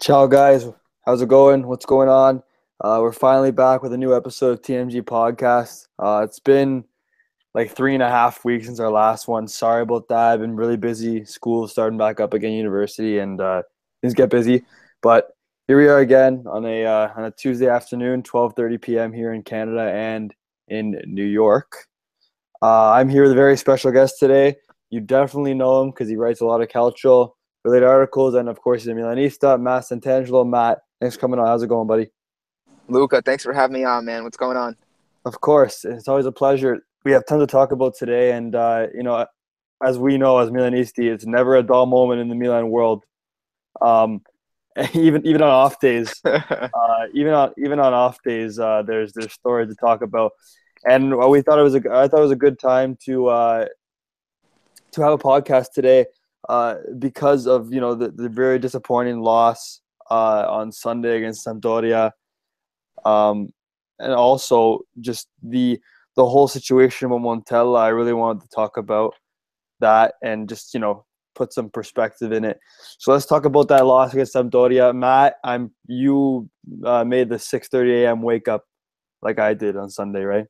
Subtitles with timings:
[0.00, 0.66] Ciao, guys.
[1.04, 1.66] How's it going?
[1.66, 2.42] What's going on?
[2.80, 5.88] Uh, we're finally back with a new episode of TMG Podcast.
[5.98, 6.84] Uh, it's been
[7.52, 9.46] like three and a half weeks since our last one.
[9.46, 10.32] Sorry about that.
[10.32, 11.26] I've been really busy.
[11.26, 13.62] School starting back up again, university, and uh,
[14.00, 14.64] things get busy.
[15.02, 15.36] But
[15.68, 19.12] here we are again on a uh, on a Tuesday afternoon, 12:30 p.m.
[19.12, 20.34] here in Canada and
[20.68, 21.88] in New York.
[22.62, 24.56] Uh, I'm here with a very special guest today.
[24.88, 27.32] You definitely know him because he writes a lot of calcio
[27.64, 29.60] related articles, and of course a Milanista.
[29.60, 30.48] Matt Santangelo.
[30.48, 31.46] Matt, thanks for coming on.
[31.46, 32.10] How's it going, buddy?
[32.88, 34.24] Luca, thanks for having me on, man.
[34.24, 34.76] What's going on?
[35.24, 36.84] Of course, it's always a pleasure.
[37.04, 39.26] We have tons to talk about today, and uh, you know,
[39.82, 43.04] as we know as Milanisti, it's never a dull moment in the Milan world.
[43.80, 44.22] Um,
[44.94, 46.68] even even on off days, uh,
[47.12, 50.32] even on even on off days, uh, there's there's stories to talk about,
[50.84, 53.66] and we thought it was a I thought it was a good time to uh,
[54.92, 56.06] to have a podcast today
[56.50, 62.10] uh, because of you know the, the very disappointing loss uh, on Sunday against Sampdoria,
[63.04, 63.50] um,
[64.00, 65.78] and also just the
[66.16, 67.78] the whole situation with Montella.
[67.78, 69.14] I really wanted to talk about
[69.78, 71.06] that and just you know
[71.36, 72.58] put some perspective in it.
[72.98, 74.92] So let's talk about that loss against Sampdoria.
[74.92, 76.50] Matt, I'm you
[76.84, 78.22] uh, made the 6:30 a.m.
[78.22, 78.64] wake up
[79.22, 80.46] like I did on Sunday, right?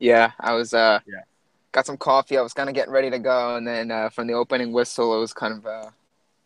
[0.00, 0.74] Yeah, I was.
[0.74, 1.22] Uh, yeah
[1.76, 2.38] got some coffee.
[2.38, 5.14] I was kind of getting ready to go, and then uh, from the opening whistle,
[5.14, 5.90] it was kind of uh,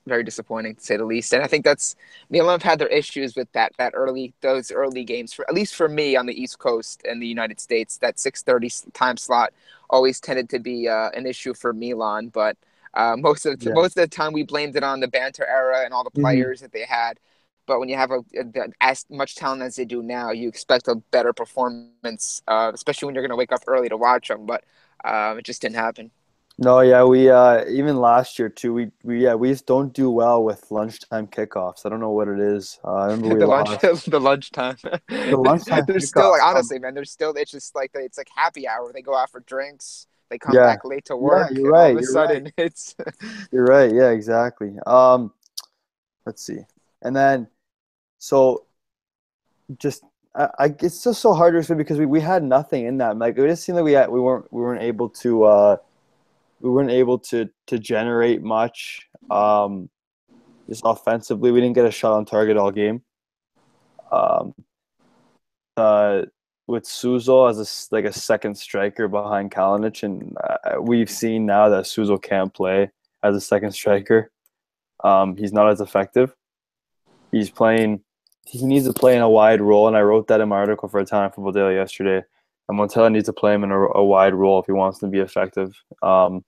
[0.04, 1.32] very disappointing to say the least.
[1.32, 1.94] And I think that's
[2.30, 5.76] Milan have had their issues with that that early those early games for at least
[5.76, 7.96] for me on the East Coast and the United States.
[7.98, 9.52] That six thirty time slot
[9.88, 12.58] always tended to be uh, an issue for Milan, but.
[12.92, 13.72] Uh, most of the, yeah.
[13.72, 16.22] most of the time, we blamed it on the banter era and all the mm-hmm.
[16.22, 16.64] players mm-hmm.
[16.64, 17.20] that they had.
[17.64, 20.88] But when you have a, a, as much talent as they do now, you expect
[20.88, 24.44] a better performance, uh, especially when you're going to wake up early to watch them.
[24.44, 24.64] But
[25.04, 26.10] um, it just didn't happen.
[26.62, 28.74] No, yeah, we uh, even last year too.
[28.74, 31.86] We we yeah we just don't do well with lunchtime kickoffs.
[31.86, 32.78] I don't know what it is.
[32.84, 34.76] Uh, I remember the lunch the lunchtime.
[35.08, 35.84] The lunchtime.
[35.86, 36.92] There's still like honestly, man.
[36.92, 38.92] There's still it's just like it's like happy hour.
[38.92, 40.06] They go out for drinks.
[40.28, 40.66] They come yeah.
[40.66, 41.50] back late to work.
[41.50, 41.92] Yeah, you're right.
[41.92, 42.52] All of a sudden, right.
[42.58, 42.94] it's.
[43.50, 43.92] you're right.
[43.92, 44.74] Yeah, exactly.
[44.86, 45.32] Um,
[46.26, 46.58] let's see,
[47.00, 47.48] and then,
[48.18, 48.66] so,
[49.78, 50.04] just
[50.34, 53.18] I, I, it's just so hard to because we, we had nothing in that.
[53.18, 55.76] Like it just seemed like we had, we weren't we weren't able to uh,
[56.60, 59.08] we weren't able to to generate much.
[59.30, 59.90] Um,
[60.68, 63.02] just offensively, we didn't get a shot on target all game.
[64.12, 64.54] Um,
[65.76, 66.22] uh,
[66.66, 71.68] with Suso as a like a second striker behind Kalinic, and uh, we've seen now
[71.68, 72.90] that Suso can't play
[73.24, 74.30] as a second striker.
[75.02, 76.34] Um, he's not as effective.
[77.32, 78.02] He's playing
[78.44, 80.88] he needs to play in a wide role, and I wrote that in my article
[80.88, 82.24] for Italian Football Daily yesterday.
[82.68, 85.08] And Montella needs to play him in a, a wide role if he wants to
[85.08, 85.74] be effective.
[86.02, 86.44] Um,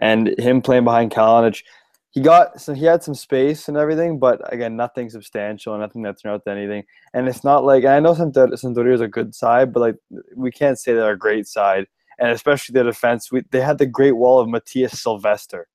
[0.00, 1.62] and him playing behind Kalinic,
[2.10, 6.20] he got so he had some space and everything, but again, nothing substantial, nothing that
[6.20, 6.84] turned out to anything.
[7.14, 9.96] And it's not like I know Sampdoria is a good side, but like
[10.34, 11.86] we can't say they're a great side.
[12.18, 15.68] And especially the defense, we, they had the great wall of Matías Silvestre.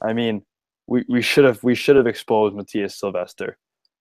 [0.00, 0.42] I mean,
[0.86, 3.58] we, we should have we should have exposed Matías Silvestre.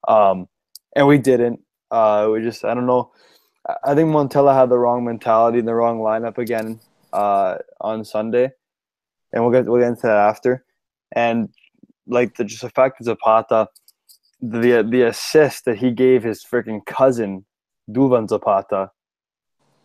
[0.07, 0.47] Um,
[0.95, 1.61] and we didn't.
[1.91, 3.11] Uh, we just I don't know.
[3.83, 6.79] I think Montella had the wrong mentality, and the wrong lineup again
[7.13, 8.51] uh, on Sunday,
[9.33, 10.65] and we'll get we'll get into that after.
[11.11, 11.49] And
[12.07, 13.67] like the just the fact that Zapata,
[14.41, 17.45] the the assist that he gave his freaking cousin,
[17.89, 18.91] Duvan Zapata,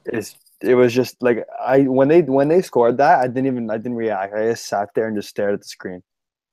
[0.06, 3.70] is it was just like I when they when they scored that I didn't even
[3.70, 4.34] I didn't react.
[4.34, 6.02] I just sat there and just stared at the screen.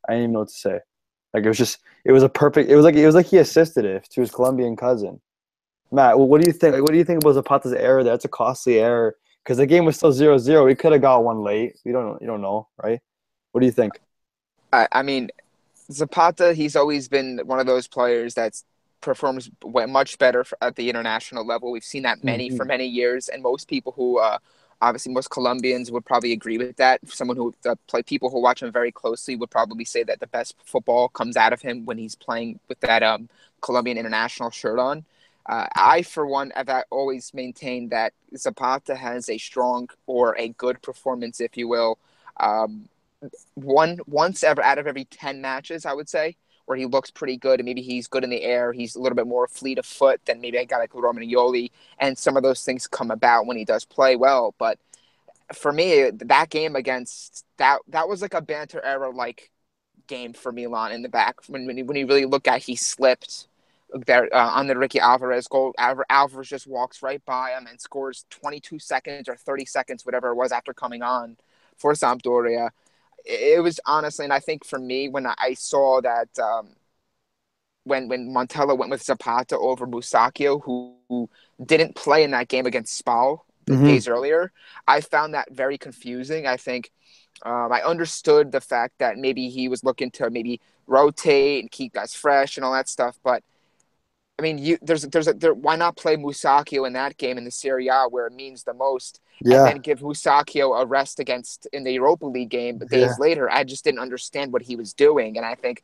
[0.08, 0.80] I didn't even know what to say.
[1.38, 2.70] Like it was just it was a perfect.
[2.70, 5.22] It was like it was like he assisted it to his Colombian cousin.
[5.92, 6.74] Matt, what do you think?
[6.74, 8.04] Like, what do you think about Zapata's error?
[8.04, 10.66] That's a costly error because the game was still 0-0.
[10.66, 11.78] We could have got one late.
[11.86, 12.20] We don't.
[12.20, 13.00] You don't know, right?
[13.52, 14.00] What do you think?
[14.74, 15.30] I, I mean,
[15.92, 16.56] Zapata.
[16.56, 18.66] He's always been one of those players that's
[19.00, 21.72] performs much better at the international level.
[21.72, 22.58] We've seen that many mm-hmm.
[22.58, 24.40] for many years, and most people who uh,
[24.82, 27.00] obviously most Colombians would probably agree with that.
[27.10, 30.28] Someone who uh, play people who watch him very closely would probably say that the
[30.28, 33.30] best football comes out of him when he's playing with that um,
[33.62, 35.06] Colombian international shirt on.
[35.46, 40.82] Uh, I, for one, have always maintained that Zapata has a strong or a good
[40.82, 41.98] performance, if you will,
[42.40, 42.90] um,
[43.56, 46.36] one once ever out of every ten matches, I would say
[46.68, 48.74] where he looks pretty good and maybe he's good in the air.
[48.74, 51.72] He's a little bit more fleet of foot than maybe a guy like Romagnoli.
[51.98, 54.54] And some of those things come about when he does play well.
[54.60, 54.78] But
[55.54, 59.50] for me, that game against that that was like a banter era like
[60.08, 61.38] game for Milan in the back.
[61.48, 63.48] When when you, when you really look at, he slipped
[64.06, 65.74] there uh, on the Ricky Alvarez goal.
[65.78, 70.36] Alvarez just walks right by him and scores 22 seconds or 30 seconds, whatever it
[70.36, 71.38] was, after coming on
[71.78, 72.72] for Sampdoria
[73.28, 76.70] it was honestly, and I think for me, when I saw that um,
[77.84, 81.30] when when Montella went with Zapata over Musacchio, who, who
[81.64, 83.86] didn't play in that game against Spal mm-hmm.
[83.86, 84.52] days earlier.
[84.88, 86.48] I found that very confusing.
[86.48, 86.92] I think
[87.44, 91.94] um, I understood the fact that maybe he was looking to maybe rotate and keep
[91.94, 93.44] guys fresh and all that stuff, but
[94.40, 97.44] I mean, you there's there's a there, why not play Musacchio in that game in
[97.44, 99.58] the Serie A where it means the most, yeah.
[99.58, 103.14] and then give Musacchio a rest against in the Europa League game days yeah.
[103.18, 103.52] later.
[103.52, 105.82] I just didn't understand what he was doing, and I think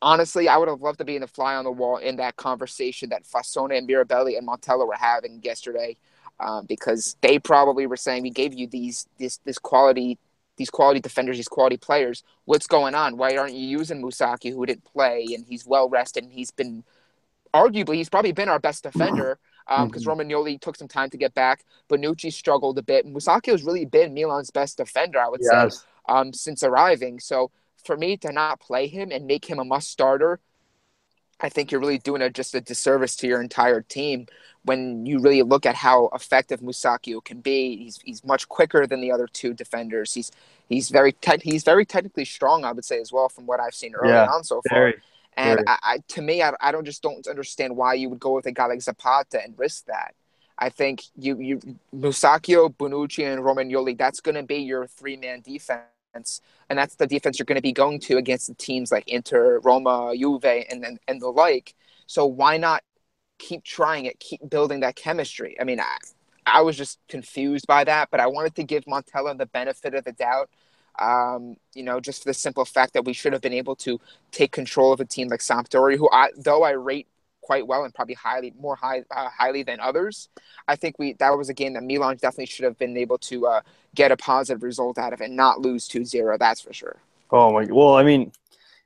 [0.00, 2.36] honestly, I would have loved to be in the fly on the wall in that
[2.36, 5.96] conversation that Fassone and Mirabelli and Montella were having yesterday,
[6.40, 10.18] um, because they probably were saying we gave you these this this quality
[10.56, 12.24] these quality defenders, these quality players.
[12.46, 13.16] What's going on?
[13.16, 16.82] Why aren't you using Musacchio, who didn't play and he's well rested and he's been
[17.54, 20.08] arguably he's probably been our best defender because um, mm-hmm.
[20.10, 21.64] Romagnoli took some time to get back.
[21.90, 23.06] Bonucci struggled a bit.
[23.06, 25.78] Musacchio has really been Milan's best defender, I would yes.
[25.78, 27.20] say, um, since arriving.
[27.20, 27.50] So
[27.84, 30.40] for me to not play him and make him a must starter,
[31.40, 34.26] I think you're really doing a, just a disservice to your entire team
[34.64, 37.76] when you really look at how effective Musacchio can be.
[37.76, 40.14] He's, he's much quicker than the other two defenders.
[40.14, 40.32] He's
[40.68, 43.74] he's very te- he's very technically strong, I would say as well, from what I've
[43.74, 44.78] seen early yeah, on so far.
[44.78, 44.94] Very.
[45.38, 48.34] And I, I, to me, I, I don't just don't understand why you would go
[48.34, 50.14] with a guy like Zapata and risk that.
[50.58, 51.60] I think you you
[51.94, 53.96] Musacchio, Bonucci, and Romagnoli.
[53.96, 57.62] That's going to be your three man defense, and that's the defense you're going to
[57.62, 61.74] be going to against the teams like Inter, Roma, Juve, and and, and the like.
[62.06, 62.82] So why not
[63.38, 65.56] keep trying it, keep building that chemistry?
[65.60, 65.98] I mean, I,
[66.44, 70.02] I was just confused by that, but I wanted to give Montella the benefit of
[70.02, 70.50] the doubt
[70.98, 74.00] um, you know, just for the simple fact that we should have been able to
[74.30, 77.06] take control of a team like Sampdoria, who I, though I rate
[77.48, 80.28] quite well and probably highly more high uh, highly than others.
[80.66, 83.46] I think we that was a game that Milan definitely should have been able to
[83.46, 83.60] uh,
[83.94, 86.96] get a positive result out of and not lose 2-0, That's for sure.
[87.30, 87.66] Oh my!
[87.70, 88.32] Well, I mean,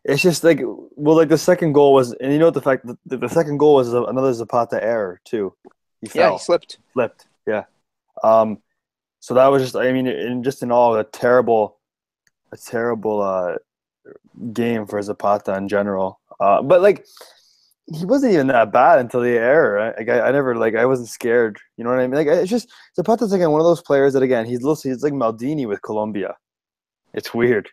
[0.04, 2.98] it's just like well, like the second goal was, and you know the fact that
[3.06, 5.54] the second goal was another Zapata error too.
[6.00, 6.78] He fell, yeah, he slipped.
[6.92, 7.26] Slipped.
[7.46, 7.64] Yeah.
[8.22, 8.58] Um.
[9.20, 11.78] So that was just, I mean, in just in all a terrible
[12.52, 13.56] a terrible uh,
[14.52, 16.20] game for Zapata in general.
[16.38, 17.06] Uh, but like
[17.87, 19.94] he wasn't even that bad until the error.
[19.99, 21.58] Like I, I never like I wasn't scared.
[21.76, 22.16] You know what I mean?
[22.16, 25.12] Like it's just Zapata's again one of those players that again he's little, he's like
[25.12, 26.37] Maldini with Colombia.
[27.14, 27.69] It's weird.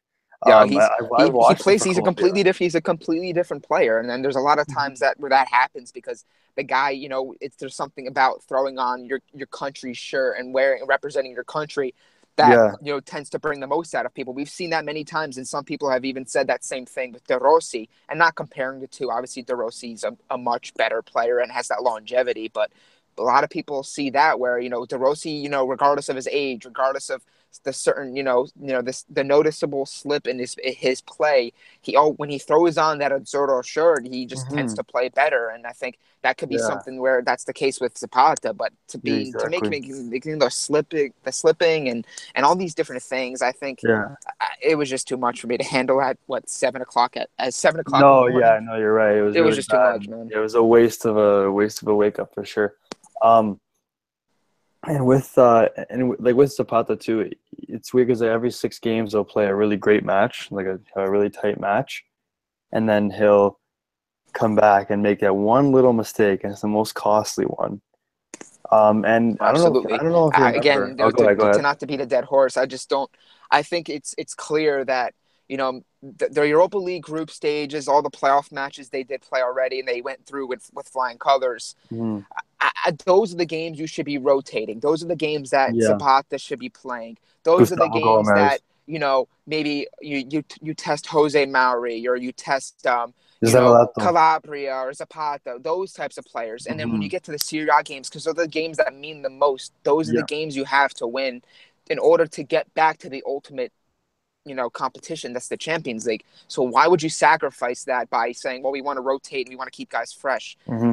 [0.47, 1.83] Yeah, um, he's, I, I he, he, plays.
[1.83, 2.63] He's a completely different.
[2.63, 4.79] He's a completely different player, and then there's a lot of mm-hmm.
[4.79, 6.23] times that where that happens because
[6.55, 10.53] the guy, you know, it's there's something about throwing on your your country shirt and
[10.53, 11.93] wearing representing your country
[12.39, 12.71] that yeah.
[12.81, 14.33] you know tends to bring the most out of people.
[14.33, 17.25] We've seen that many times, and some people have even said that same thing with
[17.27, 17.89] De Rossi.
[18.09, 21.67] And not comparing the two, obviously De Rossi's a, a much better player and has
[21.67, 22.71] that longevity, but
[23.17, 26.15] a lot of people see that where you know De Rossi, you know, regardless of
[26.15, 27.23] his age, regardless of
[27.63, 31.51] the certain you know you know this the noticeable slip in his his play
[31.81, 34.57] he oh when he throws on that Azzurro shirt he just mm-hmm.
[34.57, 36.67] tends to play better and I think that could be yeah.
[36.67, 39.59] something where that's the case with Zapata but to be exactly.
[39.59, 42.05] to make making the slipping the slipping and
[42.35, 44.15] and all these different things I think yeah
[44.61, 47.53] it was just too much for me to handle at what seven o'clock at, at
[47.53, 50.03] seven o'clock no yeah no you're right it was it really was just bad.
[50.03, 52.45] too much man it was a waste of a waste of a wake up for
[52.45, 52.75] sure
[53.21, 53.59] um
[54.87, 59.25] and with uh and like with Zapata too, it's weird because every six games they'll
[59.25, 62.05] play a really great match, like a, a really tight match,
[62.71, 63.59] and then he'll
[64.33, 67.81] come back and make that one little mistake, and it's the most costly one.
[68.71, 69.93] Um, and Absolutely.
[69.93, 70.31] I don't know.
[70.31, 72.23] I don't know if uh, again, oh, to, ahead, to not to beat a dead
[72.23, 73.09] horse, I just don't.
[73.51, 75.13] I think it's it's clear that
[75.47, 79.41] you know the, the, Europa League group stages, all the playoff matches they did play
[79.41, 81.75] already, and they went through with with flying colors.
[81.91, 82.25] Mm.
[82.61, 84.79] I, those are the games you should be rotating.
[84.79, 85.87] Those are the games that yeah.
[85.87, 87.17] Zapata should be playing.
[87.43, 88.35] Those Gustavo are the games Gomez.
[88.35, 93.53] that you know maybe you you you test Jose Mauri or you test um, you
[93.53, 96.65] know, Calabria or Zapata, those types of players.
[96.65, 96.93] And then mm-hmm.
[96.93, 99.21] when you get to the Serie A games, because those are the games that mean
[99.21, 100.21] the most, those are yeah.
[100.21, 101.41] the games you have to win
[101.89, 103.71] in order to get back to the ultimate
[104.49, 106.23] you know competition that's the champions league.
[106.47, 109.55] So why would you sacrifice that by saying well we want to rotate and we
[109.55, 110.57] want to keep guys fresh?
[110.67, 110.91] Mm-hmm.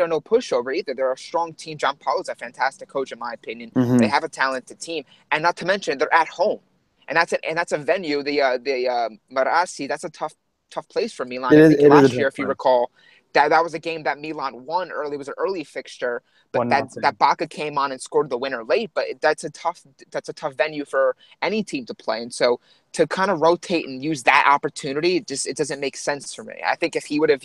[0.00, 0.94] Are no pushover either.
[0.94, 1.78] They're a strong team.
[1.78, 3.70] Giampaolo's a fantastic coach in my opinion.
[3.70, 3.98] Mm-hmm.
[3.98, 5.04] they have a talented team.
[5.30, 6.60] And not to mention they're at home.
[7.06, 10.34] And that's a, and that's a venue the uh, the uh, Marassi that's a tough
[10.70, 11.52] tough place for Milan.
[11.52, 12.90] It is, last year if you recall
[13.34, 15.14] that that was a game that Milan won early.
[15.14, 16.22] It was an early fixture,
[16.52, 18.90] but One that that Bacca came on and scored the winner late.
[18.94, 22.22] But that's a tough that's a tough venue for any team to play.
[22.22, 22.60] And so
[22.92, 26.44] to kind of rotate and use that opportunity, it just it doesn't make sense for
[26.44, 26.54] me.
[26.66, 27.42] I think if he would have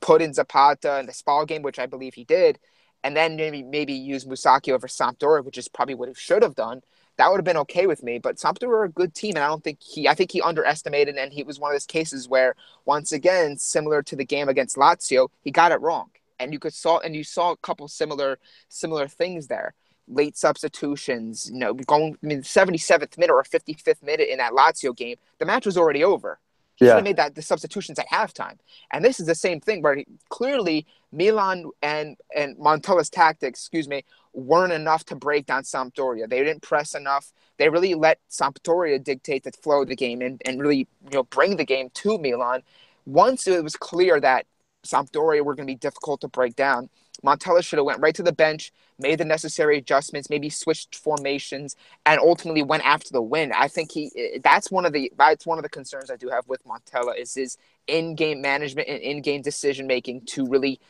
[0.00, 2.58] put in Zapata in the Spal game, which I believe he did,
[3.04, 6.54] and then maybe maybe use Musacchio over Sampdoria, which is probably what he should have
[6.56, 6.82] done,
[7.18, 8.18] that would have been okay with me.
[8.18, 10.08] But Sampdoria are a good team, and I don't think he.
[10.08, 14.02] I think he underestimated, and he was one of those cases where, once again, similar
[14.04, 17.24] to the game against Lazio, he got it wrong, and you could saw and you
[17.24, 19.74] saw a couple similar similar things there.
[20.06, 24.96] Late substitutions, you know, going I mean, 77th minute or 55th minute in that Lazio
[24.96, 26.38] game, the match was already over.
[26.76, 26.92] He yeah.
[26.92, 28.58] should have made that the substitutions at halftime.
[28.92, 33.88] And this is the same thing where he, clearly Milan and and Montella's tactics, excuse
[33.88, 36.28] me, weren't enough to break down Sampdoria.
[36.28, 37.32] They didn't press enough.
[37.58, 41.24] They really let Sampdoria dictate the flow of the game and, and really you know
[41.24, 42.62] bring the game to Milan.
[43.06, 44.46] Once it was clear that
[44.86, 46.88] Sampdoria were going to be difficult to break down,
[47.24, 51.76] Montella should have went right to the bench, made the necessary adjustments, maybe switched formations,
[52.06, 53.52] and ultimately went after the win.
[53.52, 56.46] I think he that's one of the that's one of the concerns I do have
[56.46, 60.80] with Montella is his in-game management and in-game decision making to really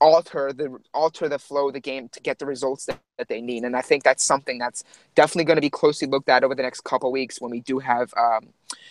[0.00, 3.40] alter the alter the flow of the game to get the results that, that they
[3.40, 3.64] need.
[3.64, 4.84] And I think that's something that's
[5.14, 7.78] definitely going to be closely looked at over the next couple weeks when we do
[7.78, 8.48] have um,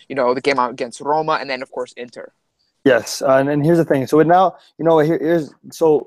[0.08, 2.32] you know the game out against Roma and then of course Inter.
[2.84, 4.06] Yes, uh, and, and here's the thing.
[4.06, 6.06] So now you know here, here's so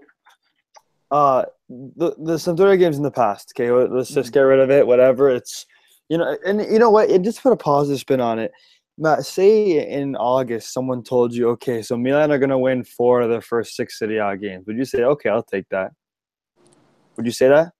[1.10, 3.54] uh the the Sampdoria games in the past.
[3.56, 4.34] Okay, let's just mm-hmm.
[4.34, 4.86] get rid of it.
[4.86, 5.30] Whatever.
[5.30, 5.66] It's
[6.10, 7.10] you know, and you know what?
[7.10, 8.52] It just put a positive spin on it.
[8.98, 13.30] Matt, say in August someone told you, okay, so Milan are gonna win four of
[13.30, 14.66] their first six Serie A games.
[14.68, 15.92] Would you say, okay, I'll take that?
[17.16, 17.74] Would you say that?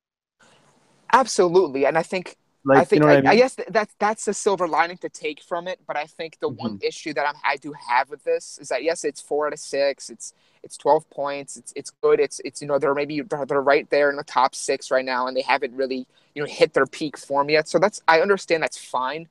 [1.12, 3.28] Absolutely, and I think like, I think you know I, I, mean?
[3.28, 5.80] I, guess that's that's the silver lining to take from it.
[5.88, 6.58] But I think the mm-hmm.
[6.58, 9.54] one issue that I'm, I do have with this is that yes, it's four out
[9.54, 10.10] of six.
[10.10, 10.34] It's
[10.64, 11.56] it's 12 points.
[11.56, 12.20] It's it's good.
[12.20, 15.06] It's it's you know they're maybe they're, they're right there in the top six right
[15.06, 17.70] now, and they haven't really you know hit their peak form yet.
[17.70, 19.30] So that's I understand that's fine,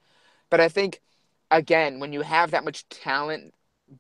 [0.49, 1.03] but I think
[1.51, 3.53] again when you have that much talent.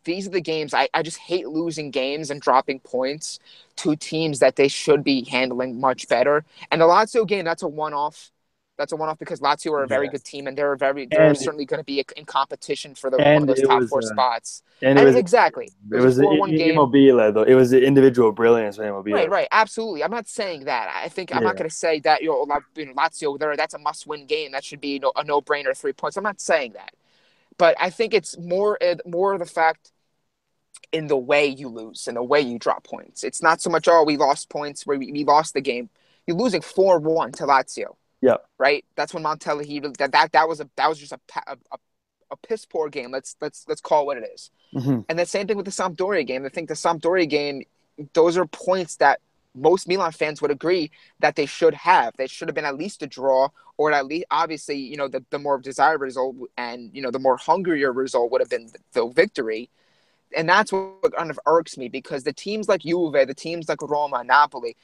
[0.05, 3.39] These are the games I, I just hate losing games and dropping points
[3.77, 6.45] to teams that they should be handling much better.
[6.73, 8.33] And the Lazio game, that's a one off
[8.77, 11.39] that's a one-off because Lazio are a very good team and they're very they're and,
[11.39, 14.07] certainly going to be in competition for the one of those top was, four uh,
[14.07, 14.63] spots.
[14.83, 17.43] And, and was, exactly, it was, it was the Immobile though.
[17.43, 19.15] It was the individual brilliance of Immobile.
[19.15, 20.05] Right, right, absolutely.
[20.05, 20.93] I'm not saying that.
[20.95, 21.49] I think I'm yeah.
[21.49, 24.53] not going to say that you know, Lazio there that's a must-win game.
[24.53, 26.17] That should be a no-brainer, three points.
[26.17, 26.95] I'm not saying that,
[27.59, 29.93] but I think it's more uh, more the fact
[30.93, 33.25] in the way you lose and the way you drop points.
[33.25, 35.91] It's not so much oh we lost points where we, we lost the game.
[36.27, 38.37] You're losing four one to Lazio yeah.
[38.59, 38.85] Right.
[38.97, 41.57] That's when Montella he that that that was a that was just a a,
[42.31, 43.11] a piss poor game.
[43.11, 44.51] Let's let's let's call it what it is.
[44.75, 45.01] Mm-hmm.
[45.09, 46.45] And the same thing with the Sampdoria game.
[46.45, 47.63] I think the Sampdoria game,
[48.15, 49.21] those are points that
[49.57, 52.15] most Milan fans would agree that they should have.
[52.17, 55.25] They should have been at least a draw, or at least obviously, you know, the,
[55.31, 59.07] the more desired result and you know the more hungrier result would have been the,
[59.09, 59.71] victory.
[60.37, 63.81] And that's what kind of irks me because the teams like Juve, the teams like
[63.81, 64.77] Roma, Napoli,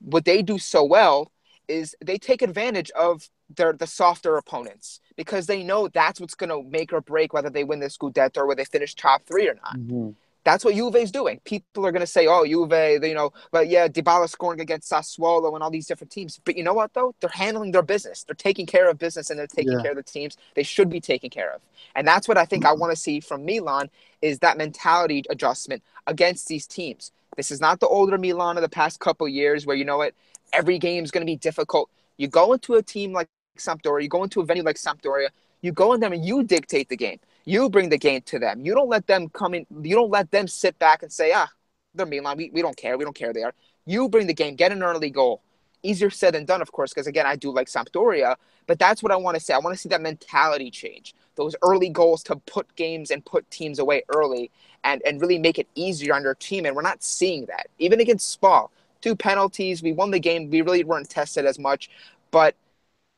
[0.00, 1.30] what they do so well
[1.68, 6.50] is they take advantage of their the softer opponents because they know that's what's going
[6.50, 9.48] to make or break whether they win the Scudetto or whether they finish top three
[9.48, 9.76] or not.
[9.76, 10.10] Mm-hmm.
[10.48, 11.40] That's what Juve's doing.
[11.44, 15.52] People are going to say, "Oh, Juve, you know," but yeah, Dybala scoring against Sassuolo
[15.52, 16.40] and all these different teams.
[16.42, 17.14] But you know what though?
[17.20, 18.24] They're handling their business.
[18.24, 19.82] They're taking care of business and they're taking yeah.
[19.82, 21.60] care of the teams they should be taking care of.
[21.94, 23.90] And that's what I think I want to see from Milan
[24.22, 27.12] is that mentality adjustment against these teams.
[27.36, 30.14] This is not the older Milan of the past couple years where you know what
[30.54, 31.90] every game is going to be difficult.
[32.16, 33.28] You go into a team like
[33.58, 35.28] Sampdoria, you go into a venue like Sampdoria,
[35.60, 37.18] you go in them and you dictate the game.
[37.48, 38.60] You bring the game to them.
[38.60, 39.64] You don't let them come in.
[39.82, 41.48] You don't let them sit back and say, ah,
[41.94, 42.36] they're Milan.
[42.36, 42.98] We, we don't care.
[42.98, 43.54] We don't care they are.
[43.86, 44.54] You bring the game.
[44.54, 45.40] Get an early goal.
[45.82, 48.36] Easier said than done, of course, because again, I do like Sampdoria,
[48.66, 49.54] but that's what I want to say.
[49.54, 51.14] I want to see that mentality change.
[51.36, 54.50] Those early goals to put games and put teams away early
[54.84, 56.66] and, and really make it easier on your team.
[56.66, 57.68] And we're not seeing that.
[57.78, 59.82] Even against Spal, two penalties.
[59.82, 60.50] We won the game.
[60.50, 61.88] We really weren't tested as much,
[62.30, 62.54] but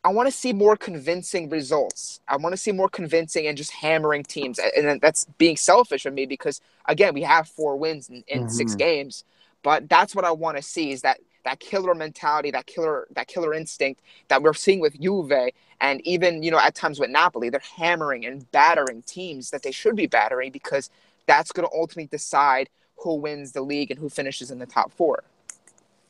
[0.03, 2.21] I want to see more convincing results.
[2.27, 4.59] I want to see more convincing and just hammering teams.
[4.59, 8.49] And that's being selfish of me because again, we have four wins in, in mm-hmm.
[8.49, 9.25] six games,
[9.63, 13.27] but that's what I want to see is that that killer mentality, that killer that
[13.27, 17.49] killer instinct that we're seeing with Juve and even, you know, at times with Napoli,
[17.49, 20.91] they're hammering and battering teams that they should be battering because
[21.27, 24.93] that's going to ultimately decide who wins the league and who finishes in the top
[24.93, 25.23] 4.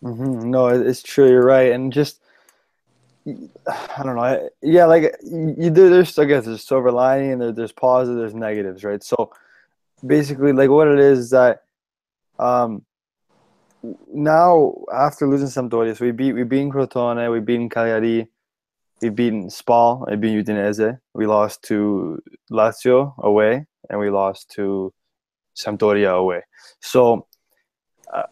[0.02, 0.50] Mm-hmm.
[0.50, 1.28] No, it's true.
[1.28, 2.20] You're right, and just
[3.26, 4.48] I don't know.
[4.62, 5.90] Yeah, like you do.
[5.90, 9.02] There's I guess there's silver lining, and there, there's positive, there's negatives, right?
[9.02, 9.32] So
[10.06, 11.62] basically, like what it is, is that
[12.38, 12.82] um
[14.12, 18.28] now after losing Sampdoria, we beat we beat Crotone, we beat Cagliari,
[19.02, 20.98] we beat Spal, we beat Udinese.
[21.14, 24.94] We lost to Lazio away, and we lost to
[25.54, 26.42] Sampdoria away.
[26.80, 27.26] So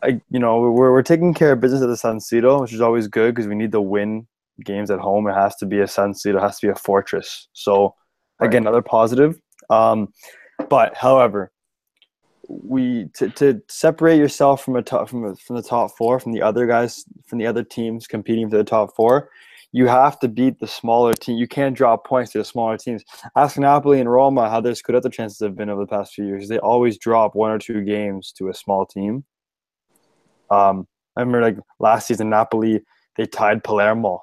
[0.02, 2.80] I, you know, we're, we're taking care of business at the San Siro, which is
[2.80, 4.26] always good because we need to win
[4.64, 7.48] games at home, it has to be a Sun It has to be a fortress.
[7.52, 7.94] So
[8.40, 9.40] again, another positive.
[9.70, 10.12] Um,
[10.68, 11.52] but however,
[12.48, 16.32] we to, to separate yourself from a top from a, from the top four from
[16.32, 19.30] the other guys from the other teams competing for the top four
[19.70, 21.36] you have to beat the smaller team.
[21.36, 23.04] You can't drop points to the smaller teams.
[23.36, 26.48] Ask napoli and roma how their scudetto chances have been over the past few years.
[26.48, 29.24] They always drop one or two games to a small team.
[30.50, 30.86] Um
[31.16, 32.80] i remember like last season napoli
[33.16, 34.22] they tied palermo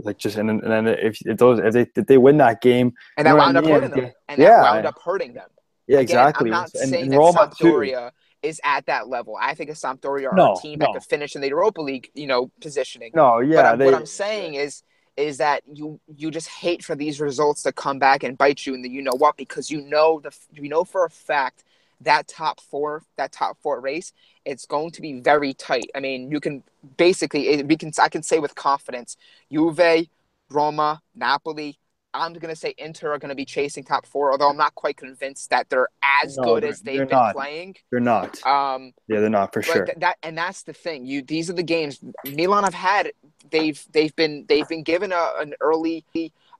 [0.00, 2.92] like just and, and then if, if those if they if they win that game
[3.16, 5.48] and that wound up hurting them and yeah, that wound up hurting them
[5.86, 6.50] yeah, exactly.
[6.50, 8.14] I'm not and, saying and that Sampdoria too.
[8.42, 9.36] is at that level.
[9.40, 12.10] I think a Sampdoria are No, a team that could finish in the Europa League,
[12.14, 13.12] you know, positioning.
[13.14, 14.82] No, yeah, but I'm- they, what I'm saying is
[15.16, 18.74] is that you you just hate for these results to come back and bite you
[18.74, 21.62] in the you know what because you know the you know for a fact
[22.04, 24.12] that top four that top four race
[24.44, 25.90] it's going to be very tight.
[25.94, 26.62] I mean, you can
[26.98, 29.16] basically it- we can I can say with confidence,
[29.50, 30.06] Juve,
[30.50, 31.78] Roma, Napoli.
[32.12, 35.50] I'm gonna say Inter are gonna be chasing top four, although I'm not quite convinced
[35.50, 35.88] that they're
[36.22, 37.34] as No, good they're- as they've been not.
[37.34, 37.74] playing.
[37.90, 38.44] they're not.
[38.46, 39.86] Um, Yeah, they're not for sure.
[39.86, 41.06] th- that and that's the thing.
[41.06, 43.12] You these are the games Milan have had.
[43.50, 46.04] They've they've been they've been given a, an early,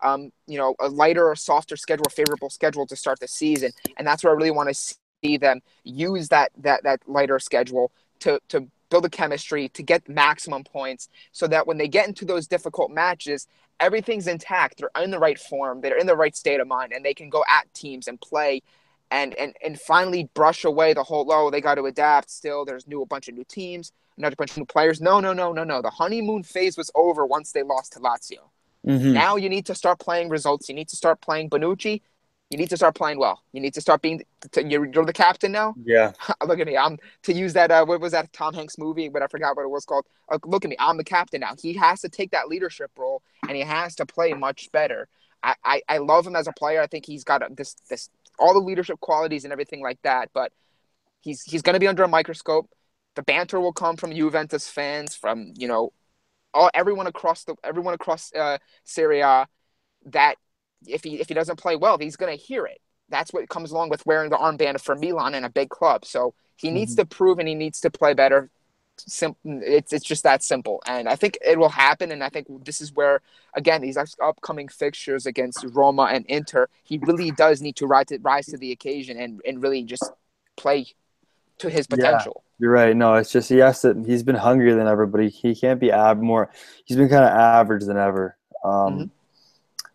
[0.02, 3.70] um, you know, a lighter or softer schedule, a favorable schedule to start the season,
[3.96, 7.90] and that's where I really want to see them use that that that lighter schedule
[8.20, 12.24] to to build a chemistry to get maximum points, so that when they get into
[12.24, 13.48] those difficult matches,
[13.80, 14.78] everything's intact.
[14.78, 15.80] They're in the right form.
[15.80, 18.62] They're in the right state of mind, and they can go at teams and play
[19.10, 22.86] and and and finally brush away the whole oh they got to adapt still there's
[22.86, 25.62] new a bunch of new teams another bunch of new players no no no no
[25.62, 28.48] no the honeymoon phase was over once they lost to Lazio
[28.86, 29.12] Mhm.
[29.12, 32.00] now you need to start playing results you need to start playing Bonucci
[32.50, 34.22] you need to start playing well you need to start being
[34.52, 36.12] to, you're, you're the captain now Yeah,
[36.46, 39.22] look at me i'm to use that uh, what was that Tom Hanks movie but
[39.22, 41.74] I forgot what it was called uh, look at me I'm the captain now he
[41.74, 45.08] has to take that leadership role and he has to play much better
[45.44, 46.80] I, I, I love him as a player.
[46.80, 48.08] I think he's got a, this this
[48.38, 50.30] all the leadership qualities and everything like that.
[50.32, 50.52] But
[51.20, 52.70] he's he's going to be under a microscope.
[53.14, 55.92] The banter will come from Juventus fans, from you know,
[56.54, 59.46] all everyone across the everyone across uh, Serie A.
[60.06, 60.36] That
[60.88, 62.80] if he if he doesn't play well, he's going to hear it.
[63.08, 66.04] That's what comes along with wearing the armband for Milan and a big club.
[66.04, 68.50] So he needs to prove and he needs to play better.
[68.96, 72.12] Sim- it's it's just that simple, and I think it will happen.
[72.12, 73.22] And I think this is where
[73.54, 78.18] again these upcoming fixtures against Roma and Inter, he really does need to rise to,
[78.18, 80.10] rise to the occasion and, and really just
[80.56, 80.86] play
[81.58, 81.96] to his Yeah.
[81.96, 82.44] potential.
[82.60, 82.94] you're right.
[82.96, 84.00] No, it's just he has to.
[84.06, 86.50] He's been hungrier than ever, but he, he can't be ab more.
[86.84, 88.36] He's been kind of average than ever.
[88.64, 89.10] Um, Mhm.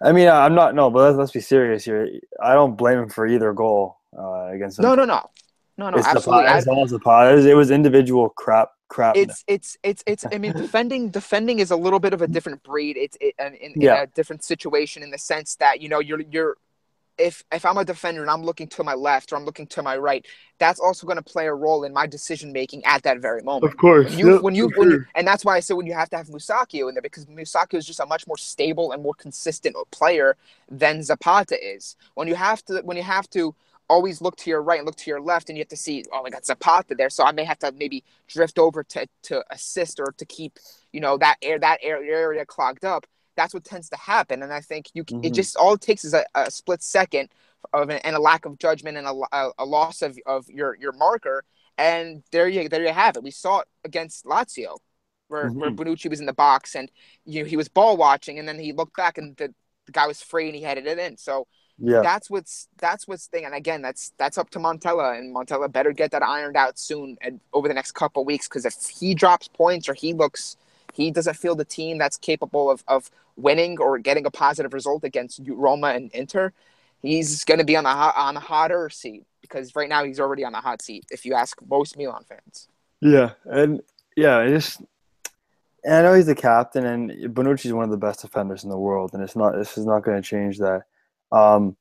[0.01, 0.75] I mean, I'm not.
[0.75, 2.09] No, but let's, let's be serious here.
[2.41, 4.79] I don't blame him for either goal uh, against.
[4.79, 5.29] No, no, no,
[5.77, 6.45] no, no, it's absolutely.
[6.45, 7.31] The, I- it's all the pot.
[7.31, 8.69] It was, it was individual crap.
[8.87, 9.15] Crap.
[9.15, 12.63] it's it's it's it's i mean defending defending is a little bit of a different
[12.63, 15.99] breed it's it, in, in, in a different situation in the sense that you know
[15.99, 16.57] you're you're
[17.19, 19.83] if if i'm a defender and i'm looking to my left or i'm looking to
[19.83, 20.25] my right
[20.57, 23.71] that's also going to play a role in my decision making at that very moment
[23.71, 24.09] Of course.
[24.09, 26.17] when you when you, when you and that's why I said when you have to
[26.17, 29.75] have Musacchio in there because Musacchio is just a much more stable and more consistent
[29.91, 30.35] player
[30.69, 31.95] than Zapata is.
[32.15, 33.55] When you have to when you have to
[33.89, 36.03] always look to your right and look to your left and you have to see
[36.13, 39.43] oh I got Zapata there so I may have to maybe drift over to to
[39.49, 40.59] assist or to keep
[40.91, 43.05] you know that air that air, area clogged up.
[43.39, 46.03] That's what tends to happen, and I think you can, it just all it takes
[46.05, 47.29] is a, a split second
[47.73, 50.75] of an, and a lack of judgment and a, a, a loss of, of your
[50.77, 51.43] your marker
[51.77, 53.23] and there you there you have it.
[53.23, 54.77] We saw it against Lazio,
[55.29, 55.77] where where Mhm.
[55.77, 56.91] Bonucci was in the box and
[57.25, 59.53] you know, he was ball watching, and then he looked back and the,
[59.85, 61.17] the guy was free and he headed it in.
[61.17, 61.47] So
[61.77, 62.01] Yeah.
[62.01, 63.45] that's what's that's what's thing.
[63.45, 67.17] And again, that's that's up to Montella, and Montella better get that ironed out soon
[67.21, 70.57] and over the next couple weeks because if he drops points or he looks
[70.99, 75.03] he doesn't feel the team that's capable of of winning or getting a positive result
[75.03, 76.51] against Roma and Inter,
[77.01, 80.43] he's going to be on a on the hotter seat because right now he's already
[80.43, 81.05] on the hot seat.
[81.09, 82.67] If you ask most Milan fans.
[83.01, 83.81] Yeah, and
[84.17, 84.81] yeah, I just
[85.83, 88.77] and I know he's the captain, and Bonucci's one of the best defenders in the
[88.77, 89.55] world, and it's not.
[89.55, 90.83] This is not going to change that.
[91.31, 91.77] Um,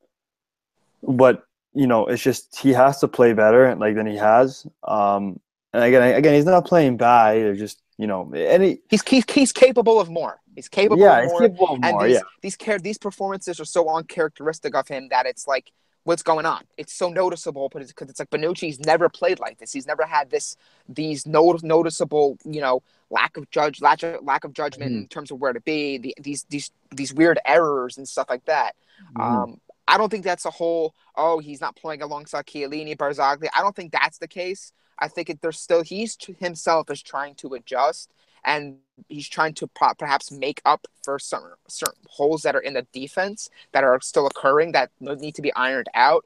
[1.03, 4.65] but you know, it's just he has to play better, like than he has.
[4.85, 5.41] Um,
[5.73, 7.57] and again, again, he's not playing bad either.
[7.57, 10.41] Just you know, and he, He's, he's he's capable of more.
[10.55, 11.41] He's capable yeah, of he's more.
[11.41, 12.07] capable of and more.
[12.07, 15.73] these Yeah, these these performances are so uncharacteristic of him that it's like
[16.05, 16.63] what's going on.
[16.79, 19.73] It's so noticeable, but it's because it's like Bonucci's never played like this.
[19.73, 20.57] He's never had this
[20.89, 24.97] these not- noticeable, you know, lack of judge lack of, lack of judgment Mhm.
[25.03, 25.99] in terms of where to be.
[25.99, 28.75] The, these these these weird errors and stuff like that.
[29.17, 29.21] Mhm.
[29.23, 30.95] Um, I don't think that's a whole.
[31.17, 33.49] Oh, he's not playing alongside Chiellini, Barzagli.
[33.57, 34.73] I don't think that's the case.
[34.99, 38.13] I think it, there's still he's himself is trying to adjust,
[38.45, 42.87] and he's trying to perhaps make up for some certain holes that are in the
[42.93, 46.25] defense that are still occurring that need to be ironed out.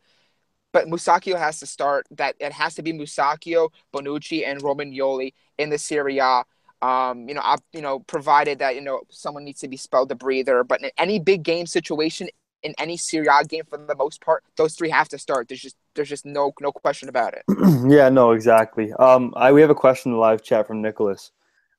[0.72, 2.06] But Musacchio has to start.
[2.12, 6.44] That it has to be Musacchio, Bonucci, and Romagnoli in the Serie A.
[6.80, 10.10] Um, you know, I, you know, provided that you know someone needs to be spelled
[10.10, 10.64] a breather.
[10.64, 12.28] But in any big game situation,
[12.62, 15.48] in any Serie A game for the most part, those three have to start.
[15.48, 17.44] There's just there's just no no question about it.
[17.90, 18.92] yeah, no, exactly.
[18.94, 21.30] Um, I we have a question in the live chat from Nicholas.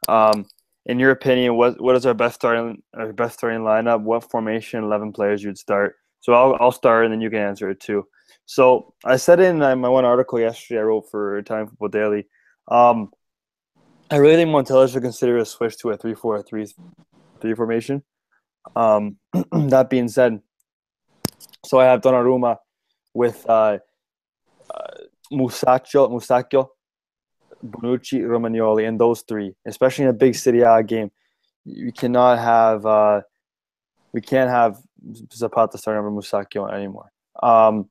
[0.08, 0.46] Um,
[0.86, 4.02] in your opinion, what what is our best starting our best starting lineup?
[4.02, 5.96] What formation, eleven players you'd start?
[6.20, 8.08] So I'll I'll start and then you can answer it too.
[8.46, 12.28] So I said in my one article yesterday I wrote for Italian Football Daily.
[12.70, 13.12] Um,
[14.10, 16.76] I really think Montella should consider a switch to a 3-4-3
[17.56, 18.04] formation.
[18.76, 19.18] Um,
[19.52, 20.42] that being said,
[21.66, 22.58] so I have Donnarumma
[23.14, 23.80] with uh,
[25.34, 26.70] Musacchio, Musacchio,
[27.64, 31.12] Bonucci, Romagnoli, and those three, especially in a big Serie A game,
[31.66, 33.22] you cannot have uh,
[34.14, 34.78] we can't have
[35.34, 37.12] Zapata starting over Musacchio anymore.
[37.42, 37.90] Um,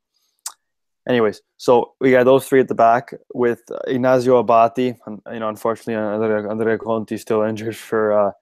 [1.08, 4.96] anyways, so we got those three at the back with Ignacio Abate.
[5.32, 8.32] You know, unfortunately, Andrea, Andrea Conti is still injured for uh,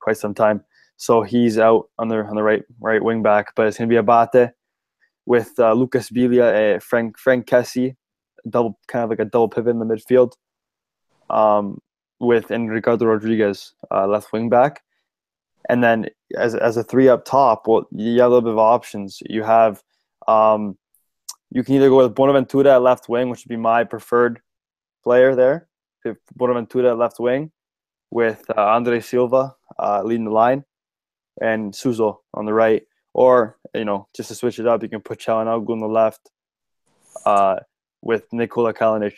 [0.00, 0.64] quite some time,
[0.96, 3.54] so he's out on the on the right right wing back.
[3.54, 4.52] But it's gonna be Abate
[5.26, 7.96] with uh, Lucas Biglia, uh, Frank Frank Kessie,
[8.48, 10.32] double kind of like a double pivot in the midfield,
[11.30, 11.80] um,
[12.20, 14.82] with and Ricardo Rodriguez uh, left wing back,
[15.68, 18.58] and then as as a three up top, well, you have a little bit of
[18.58, 19.22] options.
[19.28, 19.82] You have
[20.26, 20.76] um,
[21.50, 24.40] you can either go with Bonaventura at left wing, which would be my preferred
[25.02, 25.68] player there.
[26.36, 27.50] Bonaventura at left wing,
[28.10, 30.64] with uh, Andre Silva uh, leading the line,
[31.40, 32.82] and Suso on the right.
[33.14, 36.30] Or you know, just to switch it up, you can put Calhanoglu on the left,
[37.24, 37.56] uh,
[38.02, 39.16] with Nikola Kalinic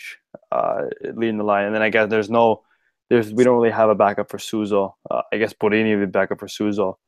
[0.52, 0.82] uh,
[1.14, 2.62] leading the line, and then I guess there's no,
[3.08, 4.96] there's we don't really have a backup for Suso.
[5.10, 6.98] Uh, I guess Borini would be backup for Suso,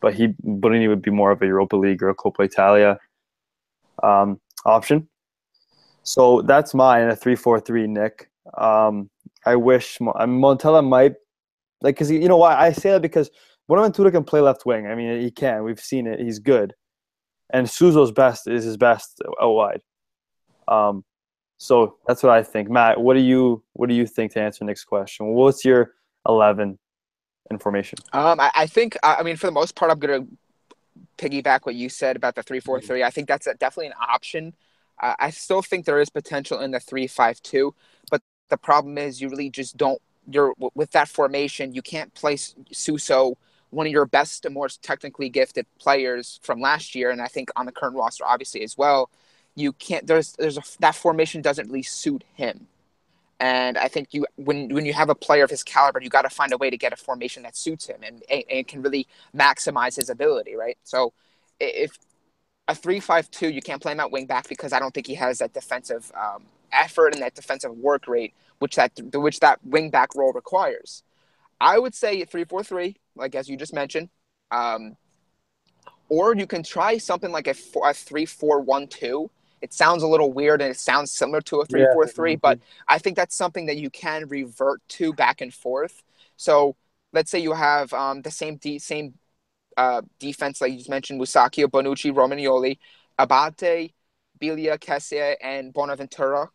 [0.00, 2.98] but he Borini would be more of a Europa League or a Coppa Italia
[4.02, 5.08] um, option.
[6.02, 7.86] So that's mine, a three-four-three.
[7.86, 9.08] Nick, um,
[9.46, 11.14] I wish Montella might
[11.80, 13.30] like because you know why I say that because
[13.68, 14.86] Bonaventura can play left wing.
[14.86, 15.64] I mean, he can.
[15.64, 16.20] We've seen it.
[16.20, 16.74] He's good.
[17.50, 19.82] And Suso's best is his best out wide.
[20.68, 21.04] Um,
[21.58, 22.68] so that's what I think.
[22.68, 25.26] Matt, what do you what do you think to answer next question?
[25.28, 25.94] What's your
[26.28, 26.78] eleven
[27.50, 27.98] information?
[28.12, 30.26] Um, I, I think I mean for the most part, I'm gonna
[31.16, 33.02] piggyback what you said about the three four three.
[33.02, 34.54] I think that's a, definitely an option.
[35.00, 37.74] Uh, I still think there is potential in the three five two,
[38.10, 40.00] but the problem is you really just don't.
[40.30, 41.74] You're with that formation.
[41.74, 43.36] You can't place Suso
[43.70, 47.50] one of your best and most technically gifted players from last year, and I think
[47.56, 49.10] on the current roster, obviously as well.
[49.56, 50.06] You can't.
[50.06, 52.66] There's there's a, that formation doesn't really suit him,
[53.38, 56.22] and I think you when when you have a player of his caliber, you got
[56.22, 58.82] to find a way to get a formation that suits him and, and, and can
[58.82, 60.76] really maximize his ability, right?
[60.82, 61.12] So
[61.60, 61.96] if
[62.66, 65.38] a three-five-two, you can't play him at wing back because I don't think he has
[65.38, 70.14] that defensive um, effort and that defensive work rate, which that which that wing back
[70.16, 71.02] role requires.
[71.60, 74.08] I would say three four three, like as you just mentioned,
[74.50, 74.96] um,
[76.08, 79.30] or you can try something like a, four, a three four one two.
[79.64, 82.58] It sounds a little weird and it sounds similar to a three four three, but
[82.86, 86.02] I think that's something that you can revert to back and forth.
[86.36, 86.76] So
[87.14, 89.14] let's say you have um, the same de- same
[89.78, 92.78] uh, defense like you just mentioned, Musacchio, Bonucci, Romagnoli,
[93.18, 93.94] Abate,
[94.38, 96.50] Biglia, Kessie, and Bonaventura,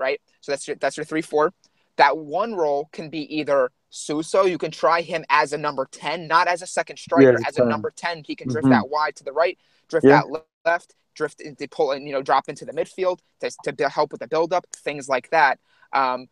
[0.00, 0.20] right?
[0.40, 1.52] So that's your that's your three four.
[1.96, 4.44] That one role can be either Suso.
[4.44, 7.58] You can try him as a number 10, not as a second striker, yeah, as
[7.58, 8.24] a number 10.
[8.26, 8.72] He can drift mm-hmm.
[8.72, 10.22] that wide to the right, drift yeah.
[10.22, 14.12] that left, drift into pull and you know drop into the midfield to, to help
[14.12, 15.58] with the buildup, things like that.
[15.92, 16.28] Um,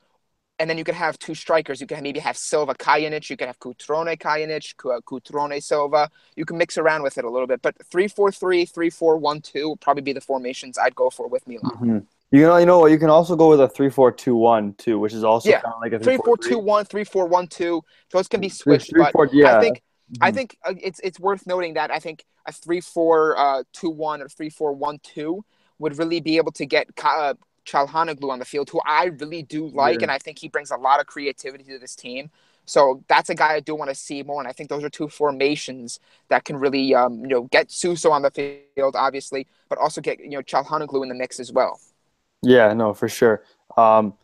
[0.60, 1.80] and then you can have two strikers.
[1.80, 3.28] You can maybe have Silva Kalinic.
[3.28, 6.08] You can have Cutrone Kalinic, Cutrone Silva.
[6.36, 7.60] You can mix around with it a little bit.
[7.60, 11.10] But 3 4 3, 3 4 1 2 would probably be the formations I'd go
[11.10, 11.72] for with Milan.
[11.72, 11.98] Mm-hmm.
[12.30, 12.90] You know, you know what?
[12.90, 15.60] You can also go with a three-four-two-one too, which is also yeah.
[15.60, 17.80] kind of like a three-four-two-one, three-four-one-two.
[18.10, 19.56] Those can be switched, three, yeah.
[19.56, 19.82] I think.
[20.20, 25.44] I think uh, it's it's worth noting that I think a three-four-two-one uh, or three-four-one-two
[25.78, 27.34] would really be able to get uh,
[27.66, 30.04] Calhanoglu on the field, who I really do like, yeah.
[30.04, 32.30] and I think he brings a lot of creativity to this team.
[32.66, 34.90] So that's a guy I do want to see more, and I think those are
[34.90, 39.78] two formations that can really, um, you know, get Suso on the field, obviously, but
[39.78, 41.80] also get you know Calhanoglu in the mix as well.
[42.42, 43.42] Yeah, no, for sure.
[43.76, 44.14] Um,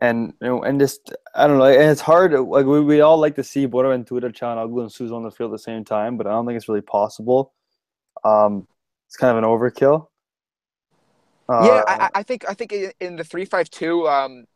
[0.00, 2.32] and you know, and just I don't know, and it's hard.
[2.32, 5.56] Like we, we all like to see Bonaventura, Calhanoglu, and Suso on the field at
[5.56, 7.52] the same time, but I don't think it's really possible.
[8.24, 8.66] Um,
[9.06, 10.08] it's kind of an overkill.
[11.48, 14.46] Uh, yeah, I, I, think I think in the three five two, um,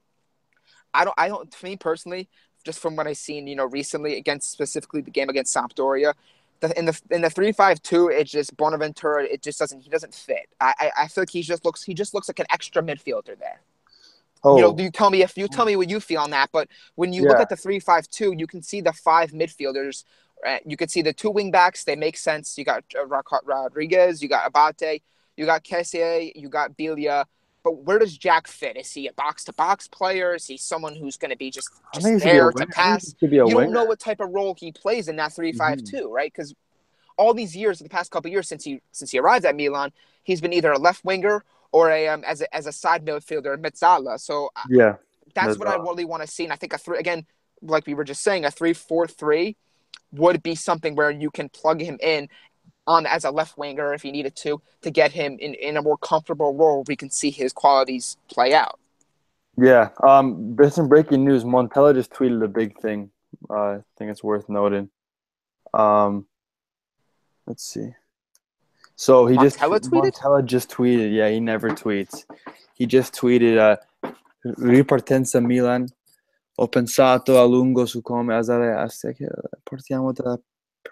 [0.95, 1.53] I don't I don't.
[1.55, 2.29] For me personally,
[2.65, 6.15] just from what I've seen, you know, recently against specifically the game against Sampdoria.
[6.61, 9.25] The, in the in the three five two, it just Bonaventura.
[9.25, 9.81] It just doesn't.
[9.81, 10.49] He doesn't fit.
[10.59, 11.83] I, I I feel like he just looks.
[11.83, 13.61] He just looks like an extra midfielder there.
[14.45, 14.57] Oh.
[14.57, 16.51] You know, you tell me if you tell me what you feel on that.
[16.53, 17.31] But when you yeah.
[17.31, 20.05] look at the three five two, you can see the five midfielders.
[20.65, 21.85] You can see the two wing backs.
[21.85, 22.57] They make sense.
[22.57, 23.07] You got uh,
[23.45, 24.23] Rodriguez.
[24.23, 25.03] You got Abate.
[25.37, 26.33] You got Kessie.
[26.35, 27.25] You got Biglia
[27.67, 28.77] but where does Jack fit?
[28.77, 30.37] Is he a box to box player?
[30.37, 33.13] Is he someone who's going to be just, just there to pass?
[33.21, 36.13] You don't know what type of role he plays in that three five two, mm-hmm.
[36.13, 36.33] right?
[36.33, 36.55] Because
[37.17, 39.91] all these years, the past couple years since he since he arrived at Milan,
[40.23, 43.57] he's been either a left winger or a um, as a as a side midfielder,
[43.57, 44.19] mezzala.
[44.21, 44.95] So uh, yeah,
[45.35, 46.45] that's what I really want to see.
[46.45, 47.27] And I think a three again,
[47.63, 49.57] like we were just saying, a three four three
[50.13, 52.29] would be something where you can plug him in
[52.87, 55.83] on as a left winger if he needed to to get him in, in a
[55.83, 58.79] more comfortable role we can see his qualities play out.
[59.57, 59.91] Yeah.
[60.07, 61.45] Um there's some breaking news.
[61.45, 63.11] Montella just tweeted a big thing.
[63.51, 64.91] Uh, I think it's worth noting.
[65.75, 66.27] Um
[67.47, 67.91] let's see.
[68.97, 70.13] So he Montella just tweeted?
[70.13, 71.13] Montella just tweeted.
[71.13, 72.25] Yeah, he never tweets.
[72.75, 73.77] He just tweeted uh
[74.59, 75.89] ripartenza Milan.
[76.59, 78.75] Ho pensato a lungo su come Azare
[79.63, 80.41] portiamo della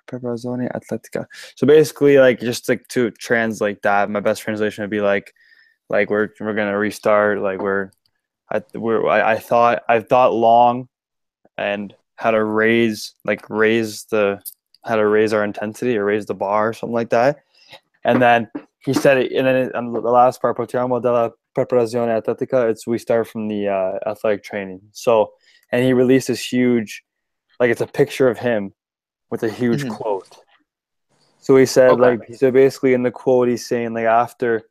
[0.04, 1.26] Preparazione Atletica.
[1.54, 5.32] So basically, like just like to translate that, my best translation would be like,
[5.88, 7.40] like we're we're gonna restart.
[7.40, 7.90] Like we're,
[8.50, 10.88] I we're I, I thought I thought long,
[11.56, 14.42] and how to raise like raise the
[14.84, 17.43] how to raise our intensity or raise the bar or something like that.
[18.04, 18.50] And then
[18.84, 22.68] he said it, and then on the last part, partiamo della preparazione atletica.
[22.68, 24.80] It's we start from the uh, athletic training.
[24.92, 25.32] So,
[25.72, 27.02] and he released this huge,
[27.58, 28.74] like it's a picture of him
[29.30, 29.94] with a huge mm-hmm.
[29.94, 30.36] quote.
[31.38, 32.02] So he said, okay.
[32.02, 34.62] like, so basically in the quote, he's saying, like, after,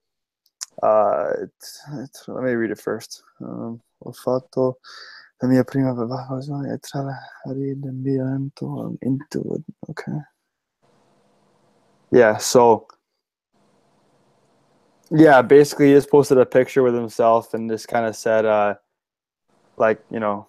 [0.81, 3.23] uh, it's, it's, let me read it first.
[3.41, 4.77] Um, ho fatto
[5.41, 9.63] la mia prima valutazione tra la rinviamento into it.
[9.89, 10.17] Okay.
[12.11, 12.87] Yeah, so,
[15.13, 18.75] yeah, basically he just posted a picture with himself and just kind of said, uh,
[19.77, 20.47] like, you know,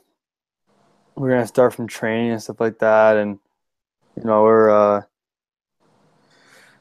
[1.16, 3.18] we're to start from training and stuff like that.
[3.18, 3.38] And,
[4.16, 5.03] you know, we're uh,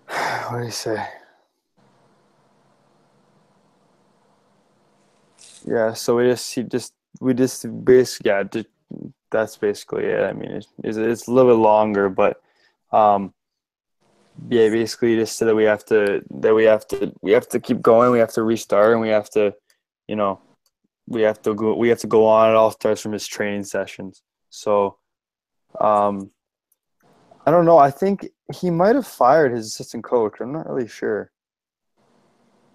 [0.50, 1.06] what do you say?
[5.66, 8.44] Yeah, so we just he just we just basically yeah,
[9.30, 10.22] that's basically it.
[10.22, 12.42] I mean, it's, it's it's a little bit longer, but
[12.92, 13.34] um,
[14.50, 17.60] yeah, basically just so that we have to that we have to we have to
[17.60, 18.12] keep going.
[18.12, 19.54] We have to restart, and we have to,
[20.08, 20.42] you know,
[21.08, 21.76] we have to go.
[21.76, 22.50] We have to go on.
[22.50, 24.22] It all starts from his training sessions.
[24.50, 24.98] So,
[25.80, 26.32] um,
[27.46, 27.78] I don't know.
[27.78, 30.36] I think he might have fired his assistant coach.
[30.40, 31.32] I'm not really sure.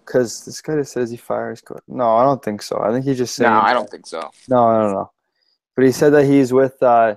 [0.05, 1.83] Because this guy just says he fires coach.
[1.87, 2.81] No, I don't think so.
[2.81, 3.51] I think he just saying.
[3.51, 4.31] No, I don't think so.
[4.47, 5.11] No, I don't know.
[5.75, 6.81] But he said that he's with.
[6.81, 7.15] Uh,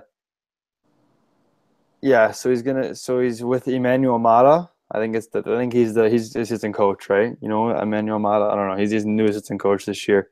[2.03, 2.95] yeah, so he's gonna.
[2.95, 4.69] So he's with Emmanuel Marra.
[4.91, 5.39] I think it's the.
[5.39, 6.09] I think he's the.
[6.09, 7.37] He's assistant coach, right?
[7.41, 8.51] You know, Emmanuel Marra.
[8.51, 8.75] I don't know.
[8.75, 10.29] He's his new assistant coach this year.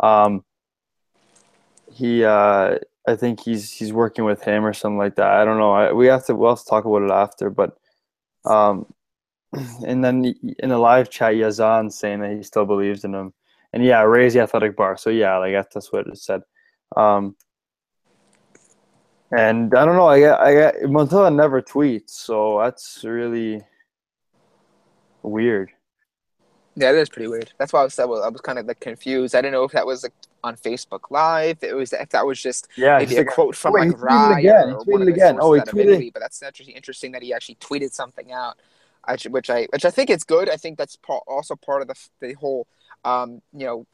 [0.00, 0.44] Um.
[1.90, 2.24] He.
[2.24, 5.30] Uh, I think he's he's working with him or something like that.
[5.30, 5.72] I don't know.
[5.72, 7.78] I, we have to we'll have to talk about it after, but
[8.44, 8.92] um,
[9.86, 10.26] and then
[10.58, 13.32] in the live chat, Yazan saying that he still believes in him,
[13.72, 14.98] and yeah, raise the athletic bar.
[14.98, 16.42] So yeah, like that's what it said.
[16.96, 17.34] Um,
[19.36, 20.06] and I don't know.
[20.06, 23.62] I get I get Montella never tweets, so that's really
[25.22, 25.70] weird.
[26.76, 27.52] Yeah, that is pretty weird.
[27.58, 29.34] That's why I was I was kind of like confused.
[29.34, 31.58] I didn't know if that was like on Facebook Live.
[31.62, 34.70] It was if that was just yeah, maybe a quote from like Rai again.
[34.70, 35.38] or, one of again.
[35.40, 35.86] Oh, he tweeted.
[35.86, 38.58] Italy, but that's actually interesting that he actually tweeted something out,
[39.28, 40.48] which I which I think it's good.
[40.48, 42.66] I think that's also part of the the whole
[43.04, 43.86] um, you know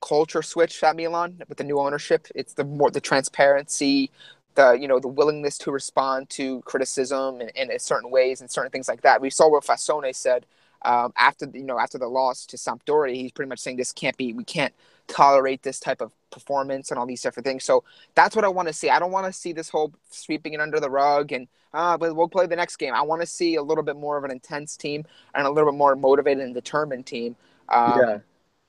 [0.00, 2.26] culture switch at Milan with the new ownership.
[2.34, 4.10] It's the more the transparency,
[4.58, 8.70] the you know the willingness to respond to criticism in, in certain ways and certain
[8.70, 9.20] things like that.
[9.20, 10.46] We saw what Fassone said
[10.82, 13.14] um, after you know after the loss to Sampdoria.
[13.14, 14.32] He's pretty much saying this can't be.
[14.32, 14.74] We can't
[15.06, 17.64] tolerate this type of performance and all these different things.
[17.64, 18.90] So that's what I want to see.
[18.90, 22.14] I don't want to see this whole sweeping it under the rug and ah, but
[22.16, 22.94] we'll play the next game.
[22.94, 25.70] I want to see a little bit more of an intense team and a little
[25.70, 27.36] bit more motivated and determined team.
[27.68, 28.18] Um, yeah.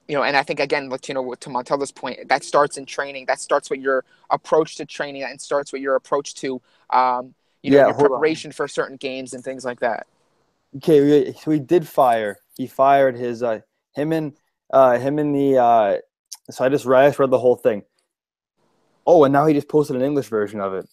[0.09, 3.25] You know, and I think again, know, to Montella's point, that starts in training.
[3.27, 7.69] That starts with your approach to training, and starts with your approach to, um, you
[7.69, 8.53] know, yeah, your preparation on.
[8.53, 10.07] for certain games and things like that.
[10.77, 12.39] Okay, we, we did fire.
[12.57, 13.59] He fired his uh,
[13.93, 14.33] him and
[14.73, 15.97] uh, him and the uh,
[16.49, 17.83] so I just read, I just read the whole thing.
[19.05, 20.87] Oh, and now he just posted an English version of it.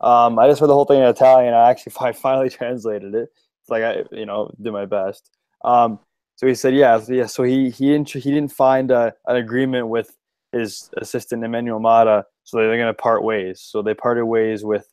[0.00, 1.54] Um, I just read the whole thing in Italian.
[1.54, 3.32] I actually I finally translated it.
[3.62, 5.30] It's like I, you know, did my best.
[5.64, 5.98] Um,
[6.44, 7.24] so he said, yeah, yeah.
[7.24, 10.14] So he he didn't he didn't find a, an agreement with
[10.52, 13.62] his assistant Emmanuel Marra, so they're going to part ways.
[13.62, 14.86] So they parted ways with.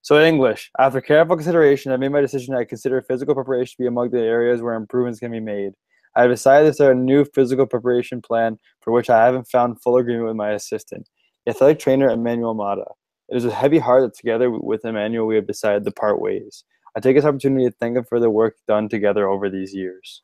[0.00, 2.54] So English, after careful consideration, I made my decision.
[2.54, 5.72] I consider physical preparation to be among the areas where improvements can be made.
[6.16, 9.82] I have decided to start a new physical preparation plan for which I haven't found
[9.82, 11.10] full agreement with my assistant,
[11.44, 12.90] the athletic trainer Emmanuel Marra.
[13.28, 16.64] It is with heavy heart that together with Emmanuel we have decided to part ways.
[16.96, 20.22] I take this opportunity to thank him for the work done together over these years.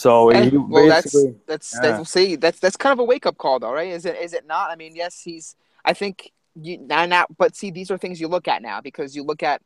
[0.00, 1.14] So he well, that's
[1.46, 1.80] that's yeah.
[1.82, 2.36] that's we'll see.
[2.36, 3.88] That's that's kind of a wake up call, though, right?
[3.88, 4.70] Is it is it not?
[4.70, 5.56] I mean, yes, he's.
[5.84, 9.14] I think you now now, but see, these are things you look at now because
[9.14, 9.60] you look at,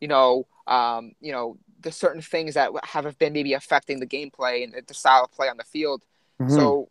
[0.00, 4.62] you know, um, you know, the certain things that have been maybe affecting the gameplay
[4.62, 6.02] and the style of play on the field.
[6.40, 6.50] Mhm.
[6.52, 6.88] So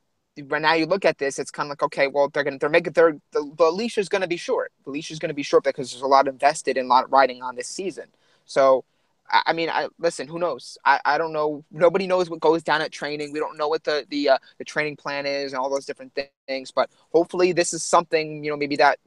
[0.48, 2.68] right now you look at this, it's kind of like okay, well they're gonna they're
[2.68, 4.74] making they're the, the leash is gonna be short.
[4.84, 7.42] The leash is gonna be short because there's a lot invested in a lot riding
[7.42, 8.10] on this season.
[8.46, 8.84] So
[9.32, 10.28] I, mean, I listen.
[10.28, 10.78] Who knows?
[10.86, 11.64] I, I don't know.
[11.72, 13.32] Nobody knows what goes down at training.
[13.32, 16.14] We don't know what the the uh, the training plan is and all those different
[16.16, 16.72] thi- things.
[16.72, 19.00] But hopefully, this is something you know maybe that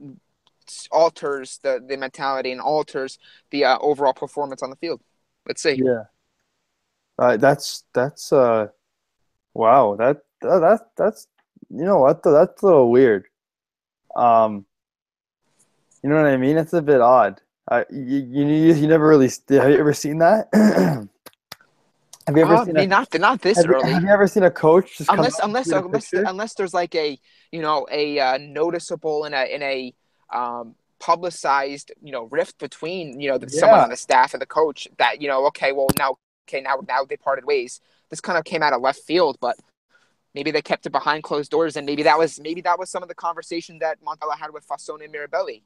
[0.90, 3.18] alters the the mentality and alters
[3.50, 5.00] the uh, overall performance on the field.
[5.46, 5.80] Let's see.
[5.82, 6.04] yeah,
[7.18, 8.68] uh, that's that's uh,
[9.54, 9.96] wow.
[9.96, 11.26] That that that that's
[11.70, 12.22] you know what?
[12.22, 13.26] That's a little weird.
[14.14, 14.66] Um,
[16.02, 16.56] you know what I mean?
[16.56, 17.40] It's a bit odd.
[17.72, 20.46] Uh, you, you you never really have you ever seen that?
[20.52, 23.92] have you ever Uh, seen a, not not this have, you, early.
[23.94, 27.18] have you ever seen a coach just come unless unless unless unless there's like a
[27.50, 29.94] you know a uh, noticeable in a in a
[30.34, 34.52] um, publicized you know rift between you know the, someone on the staff and the
[34.60, 37.80] coach that you know okay well now okay now now they parted ways
[38.10, 39.56] this kind of came out of left field but
[40.34, 43.02] maybe they kept it behind closed doors and maybe that was maybe that was some
[43.02, 45.62] of the conversation that Montella had with Fassone and Mirabelli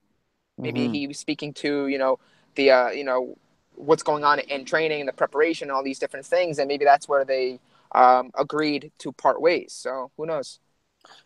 [0.58, 0.92] maybe Mhm.
[0.92, 2.18] he was speaking to you know
[2.54, 3.36] the uh, you know
[3.74, 6.84] what's going on in training and the preparation and all these different things and maybe
[6.84, 7.58] that's where they
[7.94, 10.60] um, agreed to part ways so who knows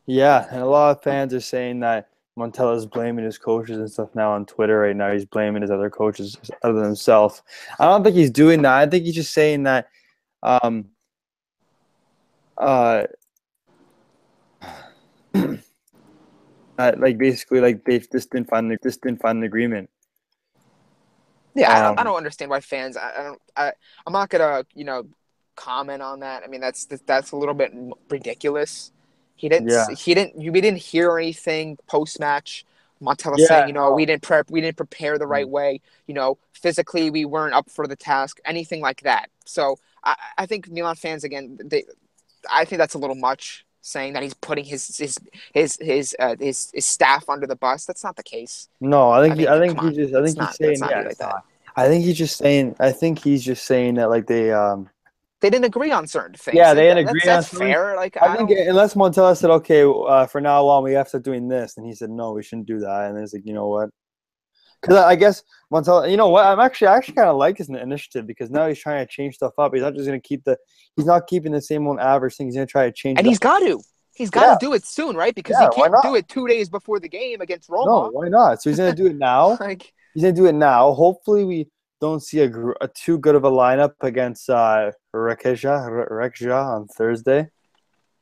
[0.06, 4.14] Yeah, and a lot of fans are saying that Montella's blaming his coaches and stuff
[4.14, 5.12] now on Twitter right now.
[5.12, 7.42] He's blaming his other coaches other than himself.
[7.78, 8.72] I don't think he's doing that.
[8.72, 9.88] I think he's just saying that
[10.42, 10.90] um
[12.56, 13.04] uh
[16.80, 19.90] uh, like basically like they just didn't find the just didn't find an agreement.
[21.54, 22.96] Yeah, I, don't, I Um, don't understand why fans.
[22.96, 23.42] I, I don't.
[23.56, 23.72] I,
[24.06, 25.06] I'm not gonna, you know,
[25.56, 26.42] comment on that.
[26.44, 27.72] I mean, that's that's a little bit
[28.08, 28.92] ridiculous.
[29.36, 29.68] He didn't.
[29.68, 29.86] Yeah.
[29.90, 30.36] He didn't.
[30.36, 32.64] We didn't hear anything post match.
[33.02, 33.94] Montella Yeah, saying, you know, no.
[33.94, 34.50] we didn't prep.
[34.50, 35.80] We didn't prepare the right way.
[36.06, 38.38] You know, physically we weren't up for the task.
[38.44, 39.30] Anything like that.
[39.46, 41.58] So I, I think Milan fans again.
[41.64, 41.84] They,
[42.50, 45.18] I think that's a little much saying that he's putting his his
[45.54, 47.84] his his uh, his, his staff under the bus.
[47.86, 48.68] That's not the case.
[48.80, 51.00] No, I think I he, I think he just I think not- he's saying yeah,
[51.02, 51.42] like that.
[51.76, 54.88] I think he's just saying I think he's just saying that like they um
[55.40, 56.56] They didn't agree on certain things.
[56.56, 57.72] Yeah, they didn't That's- agree that's on something.
[57.72, 57.96] fair.
[57.96, 61.08] Like I I, think don't, unless Montella said, okay, uh, for now on, we have
[61.10, 63.10] to doing this, and he said, no, we shouldn't do that.
[63.10, 63.88] And it's like, you know what?
[64.80, 66.46] Because I guess Montella, you know what?
[66.46, 69.34] I'm actually, I actually kind of like his initiative because now he's trying to change
[69.34, 69.72] stuff up.
[69.74, 70.56] He's not just going to keep the,
[70.96, 72.46] he's not keeping the same old average thing.
[72.46, 73.18] He's going to try to change.
[73.18, 73.42] and he's up.
[73.42, 73.80] got to.
[74.14, 74.56] He's got to Yeah.
[74.60, 75.34] do it soon, right?
[75.34, 77.86] Because Yeah, he can't do it two days before the game against Roma.
[77.86, 78.60] no, why not?
[78.62, 79.56] So he's going to do it now.
[79.60, 80.92] Like, He's going to do it now.
[80.92, 81.68] Hopefully, we
[82.00, 87.48] don't see a, a too good of a lineup against uh, Rijeka, Rijeka on Thursday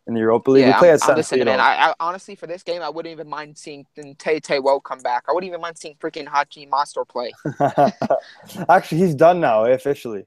[0.09, 0.63] in the Europa League.
[0.63, 1.47] yeah, we play I'm, at I'm San listening, Siro.
[1.47, 1.61] man.
[1.61, 5.25] I, I honestly, for this game, I wouldn't even mind seeing Taye Taiwo come back.
[5.29, 7.33] I wouldn't even mind seeing freaking Hachim Mastour play.
[8.69, 10.25] Actually, he's done now officially.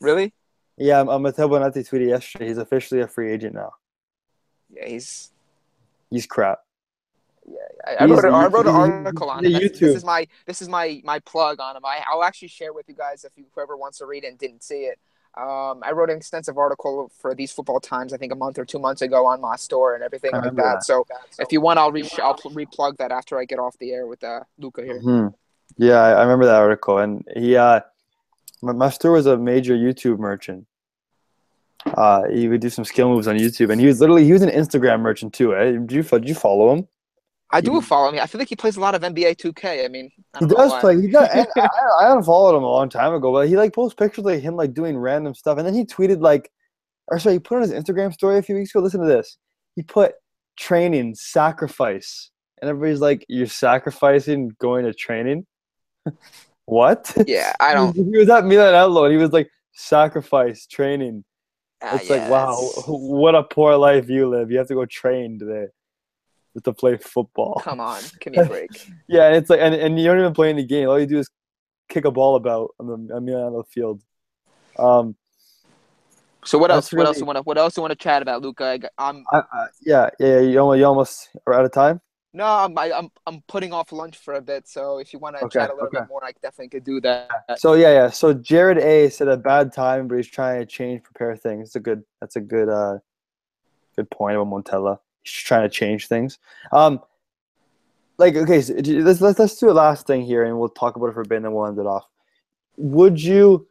[0.00, 0.34] Really?
[0.76, 2.48] Yeah, um, Matteo Bonetti tweeted yesterday.
[2.48, 3.72] He's officially a free agent now.
[4.70, 5.32] Yeah, he's.
[6.10, 6.60] He's crap.
[7.86, 9.52] I, I wrote, a, I wrote an article on him.
[9.52, 11.84] This is my this is my my plug on him.
[11.84, 14.38] I, I'll actually share with you guys if you, whoever wants to read it and
[14.38, 14.98] didn't see it.
[15.36, 18.12] Um, I wrote an extensive article for these football times.
[18.12, 20.56] I think a month or two months ago on my store and everything like that.
[20.56, 20.84] that.
[20.84, 21.04] So
[21.40, 24.22] if you want, I'll re I'll replug that after I get off the air with
[24.22, 25.00] uh, Luca here.
[25.00, 25.34] Mhm.
[25.76, 27.80] Yeah, I, remember that article, and he, uh,
[28.62, 30.66] M- Mastour was a major YouTube merchant.
[31.84, 34.42] Uh, he would do some skill moves on YouTube, and he was literally he was
[34.42, 35.54] an Instagram merchant too.
[35.56, 35.72] Eh?
[35.72, 36.88] Did you did you follow him?
[37.50, 38.20] I do follow me.
[38.20, 39.84] I feel like he plays a lot of NBA 2K.
[39.84, 40.80] I mean, I He does why.
[40.80, 41.00] play.
[41.00, 41.28] He does.
[41.56, 41.68] I,
[42.00, 44.74] I unfollowed him a long time ago, but he like posts pictures of him like
[44.74, 46.50] doing random stuff, and then he tweeted like,
[47.08, 48.80] or sorry, he put on his Instagram story a few weeks ago.
[48.82, 49.38] Listen to this.
[49.76, 50.14] He put
[50.56, 52.30] training sacrifice,
[52.60, 55.46] and everybody's like, "You're sacrificing going to training."
[56.64, 57.14] what?
[57.26, 57.94] Yeah, I don't.
[57.94, 61.24] He was at Milanello, and he was like, "Sacrifice training."
[61.82, 62.56] uh, It's yeah, like, wow,
[62.88, 64.50] what a poor life you live.
[64.50, 65.66] You have to go train today
[66.54, 67.60] just to play football.
[67.62, 68.70] Come on, give me a break.
[69.08, 70.88] Yeah, and it's like, and, and you don't even play any game.
[70.88, 71.28] All you do is
[71.90, 74.02] kick a ball about on the on the, on the field.
[74.78, 75.14] Um,
[76.46, 76.86] So what else?
[76.86, 77.42] That's What else really- you want to?
[77.42, 78.64] What else you want to chat about, Luca?
[78.64, 79.24] I, I'm.
[79.30, 82.00] I, I, yeah, yeah, you almost, you almost are out of time.
[82.32, 84.66] no, I'm I, I'm I'm putting off lunch for a bit.
[84.66, 85.98] So if you want to Okay, chat a little okay.
[86.00, 87.28] bit more, I definitely could do that.
[87.58, 88.10] So yeah, yeah.
[88.10, 91.68] So Jared A said a bad time, but he's trying to change, prepare things.
[91.68, 92.02] It's a good.
[92.20, 92.68] That's a good.
[92.70, 92.98] uh
[93.96, 94.98] Good point about Montella.
[95.24, 96.38] Trying to change things.
[96.72, 97.00] Um,
[98.18, 101.06] like okay, so let's let's let's do a last thing here, and we'll talk about
[101.06, 102.06] it for a bit, and then we'll end it off.
[102.76, 103.66] Would you?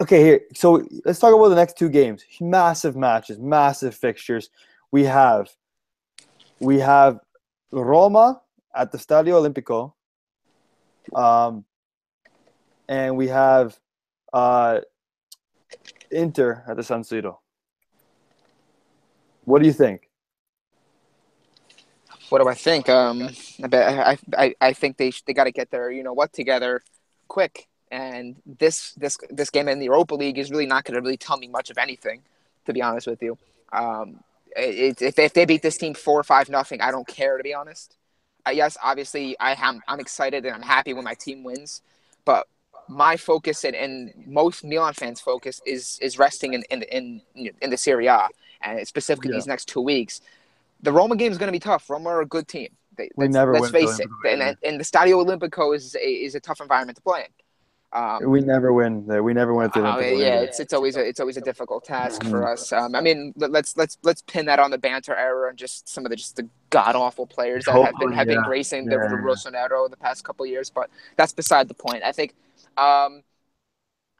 [0.00, 0.40] Okay, here.
[0.54, 2.24] So let's talk about the next two games.
[2.40, 4.50] Massive matches, massive fixtures.
[4.90, 5.50] We have,
[6.60, 7.20] we have
[7.70, 8.40] Roma
[8.74, 9.92] at the Stadio Olimpico.
[11.14, 11.64] Um,
[12.88, 13.78] and we have
[14.32, 14.80] uh,
[16.10, 17.38] Inter at the San Siro.
[19.44, 20.10] What do you think?
[22.32, 22.88] What do I think?
[22.88, 23.28] Um,
[23.62, 26.82] I bet I I, think they they got to get their you know what together
[27.28, 27.68] quick.
[27.90, 31.18] And this this this game in the Europa League is really not going to really
[31.18, 32.22] tell me much of anything,
[32.64, 33.36] to be honest with you.
[33.70, 34.20] Um,
[34.56, 37.42] it, if if they beat this team four or five nothing, I don't care to
[37.42, 37.98] be honest.
[38.46, 41.82] Uh, yes, obviously I am I'm excited and I'm happy when my team wins,
[42.24, 42.48] but
[42.88, 47.68] my focus and, and most Milan fans' focus is is resting in in in, in
[47.68, 48.28] the Serie A
[48.62, 49.36] and specifically Yeah.
[49.36, 50.22] these next two weeks.
[50.82, 51.88] The Roma game is going to be tough.
[51.88, 52.68] Roma are a good team.
[52.96, 54.08] They, We never let's win the face it.
[54.28, 57.98] And, and the Stadio Olimpico is a, is a tough environment to play in.
[57.98, 59.06] Um, We never win.
[59.06, 59.22] there.
[59.22, 60.18] We never win at the uh, Olympic.
[60.18, 62.52] yeah, it's it's always a it's always a difficult task for Mhm.
[62.52, 62.72] us.
[62.72, 65.88] Um, I mean, let- let's let's let's pin that on the banter error and just
[65.90, 68.44] some of the just the god awful players that have been have been yeah.
[68.46, 69.16] gracing the, Yeah, the.
[69.16, 70.70] Rossonero the past couple of years.
[70.70, 72.02] But that's beside the point.
[72.02, 72.34] I think
[72.78, 73.22] um,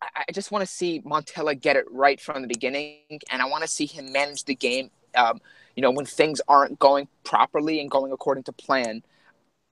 [0.03, 2.99] I, I just want to see Montella get it right from the beginning,
[3.31, 4.91] and I want to see him manage the game.
[5.15, 5.41] Um,
[5.77, 9.03] you know, when things aren't going properly and going according to plan,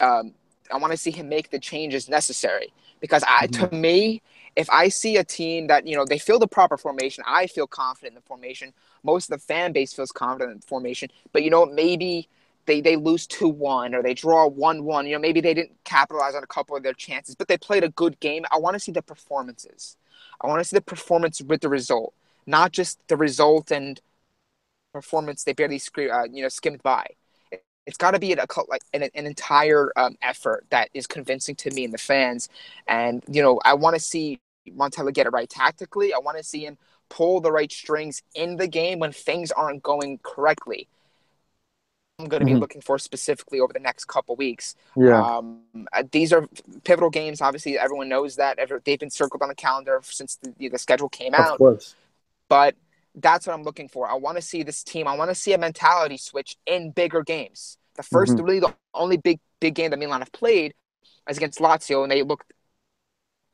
[0.01, 0.35] um,
[0.73, 2.73] I want to see him make the changes necessary.
[3.01, 4.23] Because I, to me,
[4.57, 7.67] if I see a team that you know they feel the proper formation, I feel
[7.67, 8.73] confident in the formation.
[9.03, 12.29] Most of the fan base feels confident in the formation, but you know maybe
[12.67, 15.07] they they lose two one or they draw one one.
[15.07, 17.85] You know maybe they didn't capitalize on a couple of their chances, but they played
[17.85, 18.45] a good game.
[18.51, 19.97] I want to see the performances.
[20.41, 22.13] I want to see the performance with the result,
[22.47, 24.01] not just the result and
[24.93, 27.07] performance they barely scre- uh, you know skimmed by.
[27.51, 31.07] It, it's got to be a, co- like an, an entire um, effort that is
[31.07, 32.49] convincing to me and the fans.
[32.87, 36.13] And you know, I want to see Montella get it right tactically.
[36.15, 36.79] I want to see him
[37.09, 40.89] pull the right strings in the game when things aren't going correctly.
[42.19, 42.61] I'm going to be Mhm.
[42.61, 44.75] looking for specifically over the next couple weeks.
[44.97, 45.25] Yeah.
[45.25, 45.63] Um,
[45.93, 46.47] uh, these are
[46.85, 47.41] pivotal games.
[47.41, 48.59] Obviously, everyone knows that.
[48.85, 51.97] They've been circled on the calendar since the, the schedule came of out course.
[52.49, 52.77] but
[53.21, 54.09] that's what I'm looking for.
[54.09, 55.07] I want to see this team.
[55.07, 57.79] I want to see a mentality switch in bigger games.
[57.97, 58.45] The 1st Mhm.
[58.45, 60.75] really the only big big game that Milan have played
[61.29, 62.53] is against Lazio, and they looked.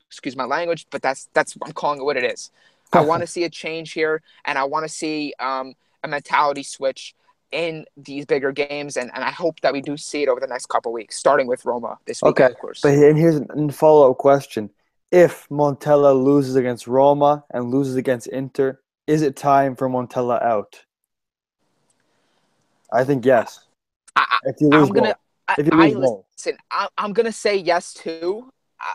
[0.09, 2.51] Excuse my language, but that's that's I'm calling it what it is.
[2.93, 6.63] I want to see a change here, and I want to see um, a mentality
[6.63, 7.13] switch
[7.51, 10.47] in these bigger games, and, and I hope that we do see it over the
[10.47, 12.81] next couple weeks, starting with Roma this week, Okay, of course.
[12.81, 14.69] But and here's a follow up question:
[15.11, 20.83] If Montella loses against Roma and loses against Inter, is it time for Montella out?
[22.91, 23.65] I think yes.
[24.15, 25.15] I- I- If you lose I'm gonna.
[25.47, 26.25] I, If you I lose both.
[26.37, 26.57] listen.
[26.69, 28.51] I, I'm gonna say yes too,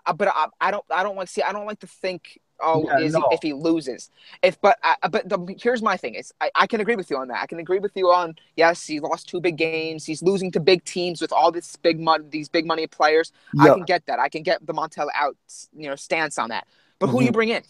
[0.07, 0.85] I, but I, I don't.
[0.91, 1.43] I don't want to see.
[1.43, 2.39] I don't like to think.
[2.65, 3.27] Oh, Yeah, is no.
[3.31, 4.09] he, if he loses?
[4.43, 7.17] If but I, but the, here's my thing is I, I can agree with you
[7.17, 7.43] on that.
[7.43, 8.87] I can agree with you on yes.
[8.87, 10.05] He lost two big games.
[10.05, 12.25] He's losing to big teams with all this big money.
[12.31, 13.33] These big money players.
[13.59, 14.21] I can get that.
[14.21, 15.37] I can get the Montella out.
[15.77, 16.69] You know, stance on that.
[17.01, 17.35] But who do you Mhm.
[17.35, 17.63] bring in?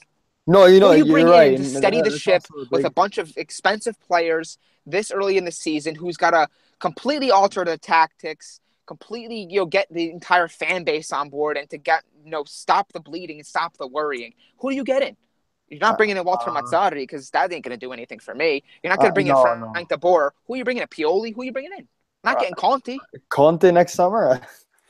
[0.47, 1.53] No, you know, Who do you you're bring right.
[1.55, 5.53] in to steady the ship with a bunch of expensive players this early in the
[5.53, 6.49] season who's got to
[6.80, 11.70] completely alter the tactics, completely you know get the entire fan base on board, and
[11.70, 14.34] to get you know stop the bleeding and stop the worrying.
[14.59, 15.16] Who do you get in?
[15.68, 18.34] You're not bringing in Walter Uh, Mazzarri because that ain't going to do anything for
[18.34, 18.62] me.
[18.82, 19.72] You're not going to Uh, bring no, in no.
[19.72, 20.34] Frank De Boer.
[20.47, 20.88] Who are you bringing in?
[20.88, 21.32] Pioli?
[21.34, 21.88] Who are you bringing in?
[22.24, 22.99] Not Uh, getting Conte
[23.30, 24.40] Conte next summer.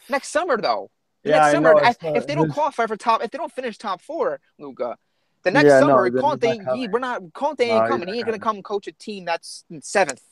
[0.09, 0.91] next summer though.
[1.25, 3.53] Yeah, next I summer, know, I- if they don't qualify for top, if they don't
[3.53, 4.97] finish top four, Luca,
[5.45, 8.09] the next Yeah, summer, he's Conte, not he, we're not Conte ain't he's coming.
[8.09, 10.23] He ain't gonna come coach a team that's seventh,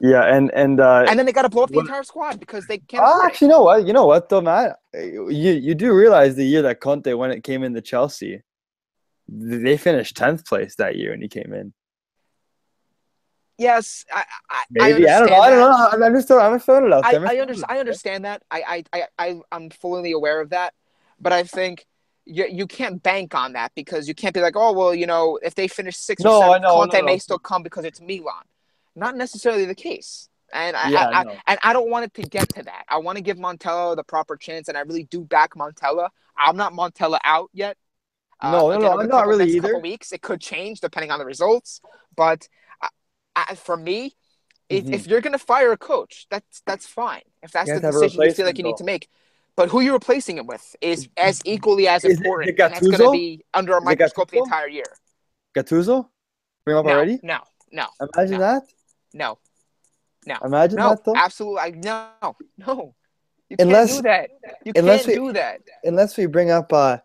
[0.00, 2.40] Yeah, and and uh, and then they got to blow up the what- entire squad
[2.40, 3.04] because they can't.
[3.06, 3.86] Oh, actually, you know what?
[3.86, 4.78] You know what, though, Matt?
[4.94, 8.42] You you do realize the year that Conte when it came into Chelsea,
[9.28, 11.72] they finished tenth place that year when he came in.
[13.58, 15.42] Yes, I, I, I Maybe I, understand don't know.
[15.42, 16.04] I don't know.
[16.06, 17.20] I'm- just I'm just throwing it out I, there.
[17.22, 18.42] I'm I, under, I understand that.
[18.52, 20.74] I, I, I, I, I'm fully aware of that,
[21.20, 21.84] but I think
[22.28, 25.38] you, you can't bank on that because you can't be like, oh well, you know,
[25.42, 27.18] if they finish six No, or I seventh, know, Conte no, may no.
[27.18, 28.44] still come because it's Milan.
[28.94, 31.36] Not necessarily the case, and I, Yeah, I, I, no.
[31.46, 32.84] and I don't want it to get to that.
[32.88, 36.08] I want to give Montella the proper chance, and I really do back Montella.
[36.36, 37.76] I'm not Montella out yet.
[38.40, 39.78] Uh, No, no, again, no, I'm not really either.
[39.78, 41.80] Weeks, it could change depending on the results.
[42.16, 42.48] But
[42.82, 42.88] uh,
[43.36, 44.14] uh, for me,
[44.68, 44.94] if, Mhm.
[44.94, 47.22] if you're going to fire a coach, that's that's fine.
[47.42, 49.08] If that's the have to have a decision you feel like you need to make.
[49.58, 52.86] But who you're replacing him with is as equally as Is important, it and that's
[52.86, 54.84] going to be under a microscope the entire year.
[55.56, 56.06] Gattuso?
[56.64, 57.18] Bring him up No, already?
[57.24, 57.38] no,
[57.72, 58.38] no, Imagine no.
[58.38, 58.62] that.
[59.14, 59.38] no,
[60.26, 60.36] No.
[60.44, 61.16] Imagine no, that though.
[61.16, 62.94] absolutely, I no, no.
[63.50, 64.30] You Unless- can't do that.
[64.64, 65.60] You unless can't we- do that.
[65.82, 66.98] Unless we bring up uh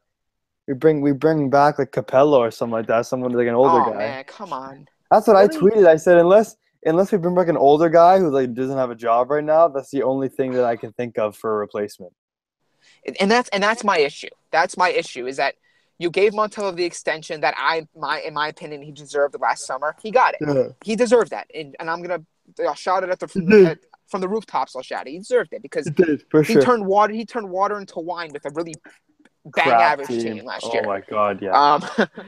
[0.68, 3.82] we bring we bring back like Capello or something like that, someone like an older
[3.82, 3.98] oh guy.
[3.98, 4.88] man, come on.
[5.10, 5.88] That's what I tweeted.
[5.88, 8.96] I said unless unless we bring back an older guy who like doesn't have a
[8.96, 12.14] job right now, that's the only thing that I can think of for a replacement.
[13.20, 14.30] And- that's and that's my issue.
[14.52, 15.56] That's my issue is that
[16.00, 19.96] you gave Montella the extension that I my in my opinion he deserved last summer.
[20.02, 20.40] He got it.
[20.48, 20.70] Yeah.
[20.84, 22.24] He deserved that, and, and I'm gonna
[22.66, 23.66] I'll shout it at the from, did.
[23.68, 24.76] at, from the rooftops.
[24.76, 25.12] I'll shout it.
[25.12, 25.90] He deserved it because
[26.30, 26.62] For he sure.
[26.62, 28.76] turned water he turned water into wine with a really
[29.46, 30.84] bang Crap average team, last oh year.
[30.86, 31.52] Oh my god, yeah.
[31.52, 31.84] Um,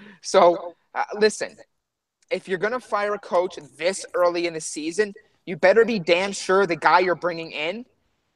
[0.22, 1.56] so uh, listen,
[2.30, 5.14] if you're gonna fire a coach this early in the season,
[5.46, 7.86] you better be damn sure the guy you're bringing in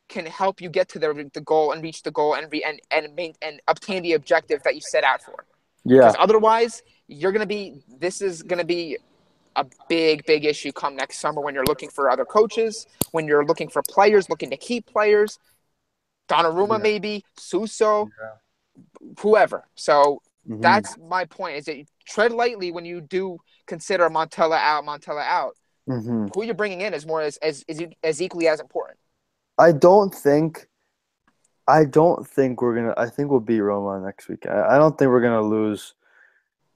[0.09, 2.79] can help you get to the, the goal and reach the goal and re, and
[2.91, 5.45] and, main, and obtain the objective that you set out for.
[5.85, 5.99] yeah.
[5.99, 7.81] Because otherwise, you're gonna be.
[7.99, 8.97] This is gonna be
[9.55, 13.45] a big, big issue come next summer when you're looking for other coaches, when you're
[13.45, 15.39] looking for players, looking to keep players.
[16.27, 16.83] Donnarumma, Yeah.
[16.83, 18.09] maybe Suso,
[19.19, 19.67] whoever.
[19.75, 20.61] So Mhm.
[20.61, 21.57] that's my point.
[21.57, 25.55] Is that you tread lightly when you do consider Montella out, Montella out.
[25.87, 26.29] Mhm.
[26.33, 28.99] Who you're bringing in is more as as as, as equally as important.
[29.59, 30.67] I don't think
[31.67, 34.45] I don't think we're gonna I think we'll beat Roma next week.
[34.47, 35.93] I, I don't think we're gonna lose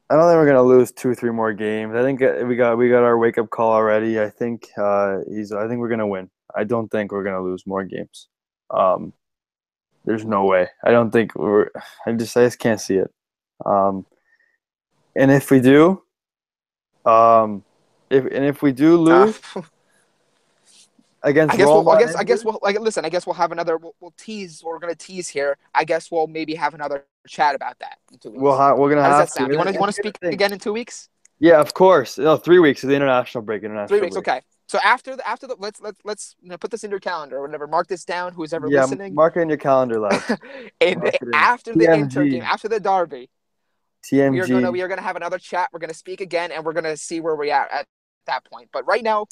[0.10, 1.96] I don't think we're gonna lose two three more games.
[1.96, 4.20] I think uh, we got we got our wake up call already.
[4.20, 5.52] I think uh, he's.
[5.52, 6.30] I think we're gonna win.
[6.56, 8.28] I don't think we're gonna lose more games.
[8.70, 9.14] Um,
[10.06, 10.68] there's no way.
[10.84, 11.70] I don't think we're.
[12.06, 13.12] I just I just can't see it.
[13.66, 14.06] Um,
[15.16, 16.04] and if we do,
[17.06, 17.64] um,
[18.10, 19.62] if and if we do lose Uh,
[21.24, 23.06] against I guess Roma, we'll, I guess I guess we'll like listen.
[23.06, 23.78] I guess we'll have another.
[23.78, 24.62] We'll, we'll tease.
[24.64, 25.58] We're gonna tease here.
[25.74, 28.42] I guess we'll maybe have another chat about that in two weeks.
[28.42, 29.50] we'll ha- we're gonna How have does that sound?
[29.50, 29.54] to.
[29.54, 31.10] You want to want to speak again in two weeks?
[31.40, 32.18] Yeah, of course.
[32.18, 33.64] No, three weeks of the international break.
[33.64, 34.16] International Three weeks.
[34.16, 34.28] break.
[34.28, 34.42] Okay.
[34.68, 37.38] So after the after the let's let's let's you know, put this in your calendar
[37.38, 37.68] or whatever.
[37.68, 38.34] Mark this down.
[38.34, 39.14] Who's ever Yeah, listening?
[39.14, 40.24] mark it in your calendar, lads.
[40.82, 41.34] and mark it in.
[41.34, 42.32] after the Inter TMG.
[42.32, 43.30] game, after the derby,
[44.06, 44.32] TMG.
[44.32, 45.70] we are gonna we are gonna have another chat.
[45.74, 47.88] We're gonna speak again, and we're gonna see where we are at
[48.26, 48.70] that point.
[48.72, 49.28] But right now,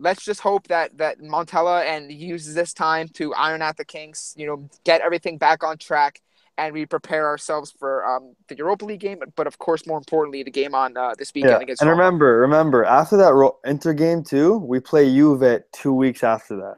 [0.00, 4.34] let's just hope that that Montella and uses this time to iron out the kinks.
[4.36, 6.20] You know, get everything back on track,
[6.58, 9.20] and we prepare ourselves for um, the Europa League game.
[9.36, 11.60] But of course, more importantly, the game on uh, this weekend yeah.
[11.60, 11.82] against.
[11.82, 12.02] And Roma.
[12.02, 16.76] remember, remember, after that Ro- Inter game too, we play Juve two weeks after that.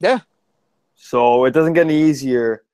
[0.00, 0.20] Yeah.
[0.94, 2.64] So it doesn't get any easier,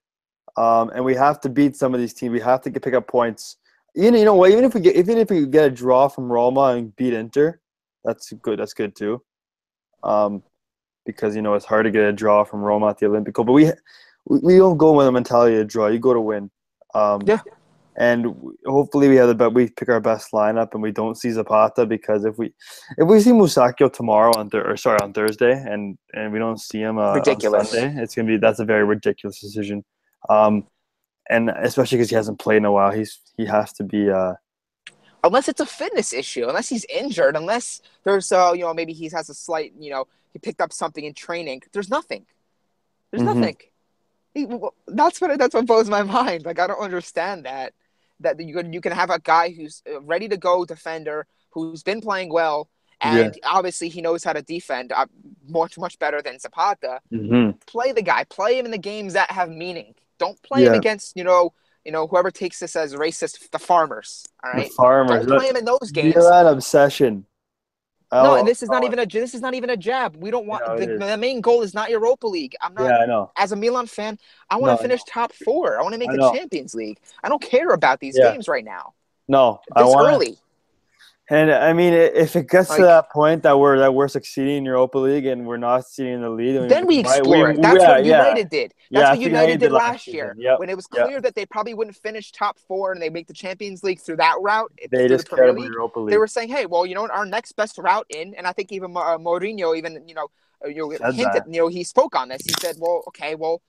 [0.57, 2.31] um, and we have to beat some of these teams.
[2.33, 3.57] We have to get, pick up points.
[3.93, 4.51] You know, you know what?
[4.51, 7.61] Even if we get, even if we get a draw from Roma and beat Inter,
[8.03, 8.59] that's good.
[8.59, 9.21] That's good too.
[10.05, 10.43] Um,
[11.05, 13.53] because you know it's hard to get a draw from Roma at the Olimpico, but
[13.53, 13.71] we
[14.27, 15.87] we, don't go with a mentality to draw.
[15.87, 16.49] You go to win.
[16.93, 17.41] Um, Yeah.
[17.97, 18.35] And
[18.65, 19.53] hopefully we have the bet.
[19.53, 22.53] We pick our best lineup, and we don't see Zapata because if we
[22.97, 26.59] if we see Musacchio tomorrow on thir- or sorry on Thursday, and and we don't
[26.59, 27.69] see him uh, on Ridiculous.
[27.71, 29.85] Sunday, it's gonna be that's a very ridiculous decision.
[30.27, 30.67] Um,
[31.29, 34.09] and especially because he hasn't played in a while, he's he has to be.
[34.09, 34.33] Uh,
[35.27, 39.09] unless it's a fitness issue, unless he's injured, unless there's uh you know maybe he
[39.09, 41.61] has a slight you know he picked up something in training.
[41.71, 42.25] There's nothing.
[43.11, 43.35] There's Mhm.
[43.35, 43.57] nothing.
[44.33, 46.45] He, well, that's what that's what blows my mind.
[46.45, 47.73] Like I don't understand that
[48.19, 51.83] that you can you can have a guy who's a ready to go defender who's
[51.83, 52.69] been playing well.
[53.01, 55.05] And obviously, he knows how to defend uh,
[55.47, 57.01] much, much better than Zapata.
[57.65, 58.23] Play the guy.
[58.25, 59.95] Play him in the games that have meaning.
[60.17, 61.53] Don't play him against, you know,
[61.85, 64.25] you know, whoever takes this as racist, the farmers.
[64.43, 64.67] All right.
[64.67, 65.25] The farmers.
[65.25, 66.13] Don't play him in those games.
[66.15, 67.25] You're That obsession.
[68.11, 70.15] No, Oh, and this is not oh, even a this is not even a jab.
[70.15, 72.55] We don't want No, the, the main goal is not Europa League.
[72.61, 73.31] I'm not Yeah, I know.
[73.37, 74.17] as a Milan fan.
[74.49, 75.77] I want No, to finish top four.
[75.79, 76.31] I want to make I the.
[76.31, 76.99] Champions League.
[77.23, 78.31] I don't care about these Yeah.
[78.31, 78.93] games right now.
[79.27, 80.07] No, I This want.
[80.13, 80.37] early.
[81.27, 84.57] And I mean, if it gets Like- to that point that we're that we're succeeding
[84.57, 87.49] in Europa League and we're not seeing in the lead, I mean, Then we explore
[87.49, 87.61] it.
[87.61, 88.17] That's yeah, what yeah.
[88.27, 88.73] United did.
[88.91, 90.35] That's Yeah, what United, United did last year.
[90.37, 91.05] Yep, When it was yep.
[91.07, 94.17] clear that they probably wouldn't finish top four and they make the Champions League through
[94.17, 94.71] that route.
[94.91, 95.73] They just the care Premier about League.
[95.73, 96.11] Europa League.
[96.11, 97.11] They were saying, "Hey, well, you know what?
[97.11, 100.27] Our next best route in," and I think even uh, Mourinho even you know
[100.63, 102.43] uh, you know, hinted, you know, he spoke on this.
[102.45, 103.61] He said, "Well, okay, well,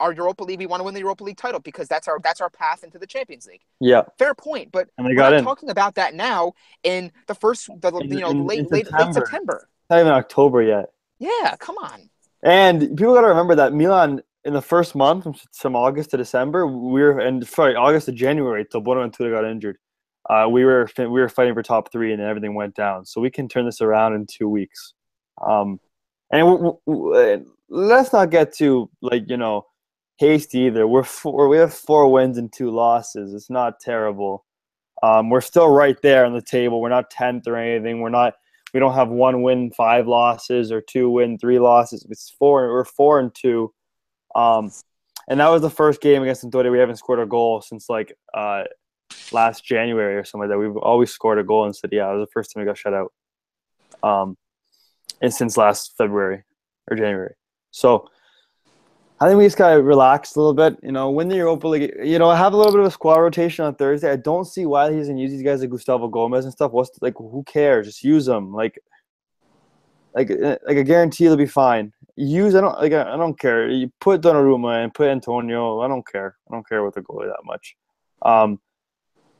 [0.00, 2.40] our Europa League, we want to win the Europa League title because that's our that's
[2.40, 5.38] our path into the Champions League." yeah, Fair point, but and they we're got not
[5.38, 5.44] in.
[5.44, 8.72] talking about that now in the first, the, In- you know, in- late, in late,
[8.72, 9.12] late September.
[9.20, 9.68] September.
[9.90, 10.86] Not even October yet.
[11.18, 12.08] Yeah, come on.
[12.42, 16.66] And people got to remember that Milan in the first month from August to December,
[16.66, 19.78] we were and sorry August to January till Bonaventura got injured.
[20.28, 23.04] Uh, we were we were fighting for top three, and everything went down.
[23.06, 24.94] So we can turn this around in two weeks.
[25.40, 25.80] Um,
[26.30, 27.38] and we, we,
[27.68, 29.66] let's not get too like you know
[30.16, 30.86] hasty either.
[30.86, 33.34] We're four, we have four wins and two losses.
[33.34, 34.44] It's not terrible.
[35.02, 36.80] Um, we're still right there on the table.
[36.80, 38.00] We're not tenth or anything.
[38.00, 38.34] We're not.
[38.72, 42.04] We don't have one win, five losses, or two win, three losses.
[42.10, 42.72] It's four.
[42.72, 43.72] We're four and two.
[44.34, 44.72] Um,
[45.28, 46.72] and that was the first game against Sampdoria.
[46.72, 48.64] We haven't scored a goal since like uh,
[49.32, 50.58] last January or something like that.
[50.58, 51.96] We've always scored a goal in Serie A.
[51.96, 53.12] Yeah, it was the first time we got shut out.
[54.02, 54.36] Um,
[55.22, 56.42] and since last February
[56.90, 57.34] or January.
[57.70, 58.08] So
[59.20, 60.76] I think we just gotta relax a little bit.
[60.82, 61.92] You know, win the Europa League.
[62.02, 64.10] You know, I have a little bit of a squad rotation on Thursday.
[64.10, 66.72] I don't see why he doesn't use these guys like Gustavo Gomez and stuff.
[66.72, 67.14] What's like?
[67.16, 67.86] Who cares?
[67.86, 68.52] Just use them.
[68.52, 68.78] Like,
[70.14, 71.92] like, like I guarantee they'll be fine.
[72.16, 73.68] Use I don't like I don't care.
[73.68, 75.80] You put Donnarumma and put Antonio.
[75.80, 76.36] I don't care.
[76.48, 77.76] I don't care about the goalie that much.
[78.22, 78.58] Um,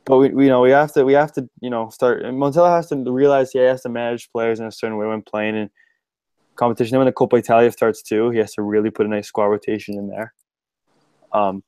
[0.05, 2.23] but we, we you know we have to we have to you know start.
[2.23, 5.57] Montella has to realize he has to manage players in a certain way when playing
[5.57, 5.71] and
[6.57, 6.93] competition.
[6.93, 9.47] Then when the Coppa Italia starts too, he has to really put a nice squad
[9.47, 10.35] rotation in there.
[11.33, 11.63] Um,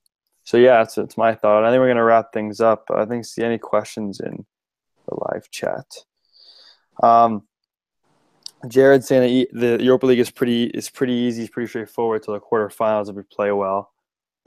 [0.45, 1.65] so yeah, it's it's my thought.
[1.65, 2.89] I think we're gonna wrap things up.
[2.95, 4.47] I think see any questions in
[5.09, 5.87] the live chat.
[7.03, 7.43] Um,
[8.69, 12.33] Jared saying that the Europa League is pretty is pretty easy, it's pretty straightforward to
[12.33, 13.93] the quarterfinals if we play well.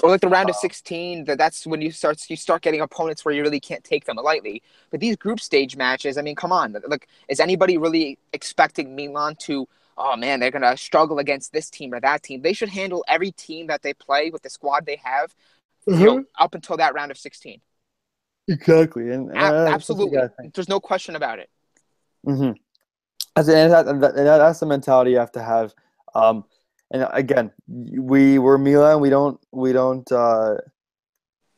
[0.01, 2.79] Or like the round of uh, sixteen, that that's when you start you start getting
[2.79, 4.63] opponents where you really can't take them lightly.
[4.91, 9.35] But these group stage matches, I mean, come on, like is anybody really expecting Milan
[9.41, 9.67] to?
[9.97, 12.41] Oh man, they're gonna struggle against this team or that team.
[12.41, 15.35] They should handle every team that they play with the squad they have,
[15.85, 15.99] mm-hmm.
[15.99, 16.43] you know, mm-hmm.
[16.43, 17.59] up until that round of sixteen.
[18.47, 20.17] Exactly, and uh, absolutely,
[20.55, 21.49] there's no question about it.
[22.25, 22.53] Mm-hmm.
[23.35, 25.73] And that's the mentality you have to have.
[26.15, 26.45] Um,
[26.91, 28.99] and again, we we're Milan.
[28.99, 30.55] We don't we don't uh,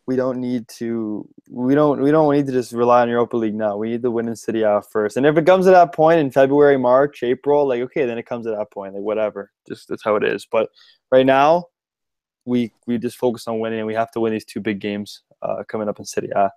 [0.06, 3.56] we don't need to we don't we don't need to just rely on Europa League
[3.56, 3.78] now.
[3.78, 5.18] We need to win in Serie A first.
[5.18, 8.26] And if it comes to that point in February, March, April, like okay, then it
[8.26, 9.52] comes to that point, like whatever.
[9.68, 10.46] Just that's how it is.
[10.46, 10.70] But
[11.12, 11.68] right now,
[12.46, 15.24] we we just focus on winning, and we have to win these two big games
[15.42, 16.52] uh, coming up in Serie A.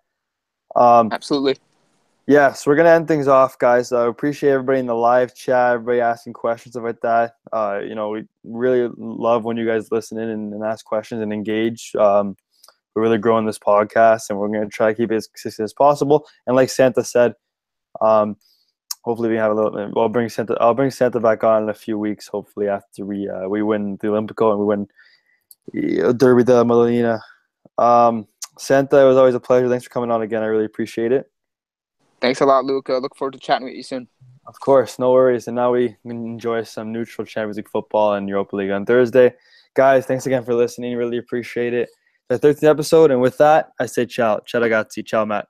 [0.75, 1.57] Um, Absolutely.
[2.27, 3.93] Yeah, so we're gonna end things off, guys.
[3.93, 7.35] I uh, appreciate everybody in the live chat, everybody asking questions about that.
[7.53, 11.21] Uh, you know, we really love when you guys listen in and, and ask questions
[11.21, 11.95] and engage.
[11.97, 12.35] Um,
[12.95, 15.75] we're really growing this podcast, and we're gonna try to keep it as consistent as
[15.75, 16.27] possible.
[16.47, 17.35] And like Santa said,
[18.01, 18.37] um,
[19.03, 19.93] hopefully we have a little.
[20.01, 20.57] I'll bring Santa.
[20.61, 22.27] I'll bring Santa back on in a few weeks.
[22.27, 27.21] Hopefully after we uh, we win the Olimpico and we win Derby della Madonnina.
[27.77, 28.27] Um,
[28.59, 29.69] Santa, it was always a pleasure.
[29.69, 30.43] Thanks for coming on again.
[30.43, 31.31] I really appreciate it.
[32.25, 32.95] Thanks a lot, Luca.
[32.95, 34.09] Look forward to chatting with you soon.
[34.47, 35.47] Of course, no worries.
[35.47, 39.35] And now we enjoy some neutral Champions League football and Europa League on Thursday.
[39.75, 40.97] Guys, thanks again for listening.
[40.97, 41.91] Really appreciate it.
[42.31, 43.11] The 13th episode.
[43.11, 44.39] And with that, I say ciao.
[44.39, 45.05] Ciao ragazzi.
[45.05, 45.49] Ciao, Matt.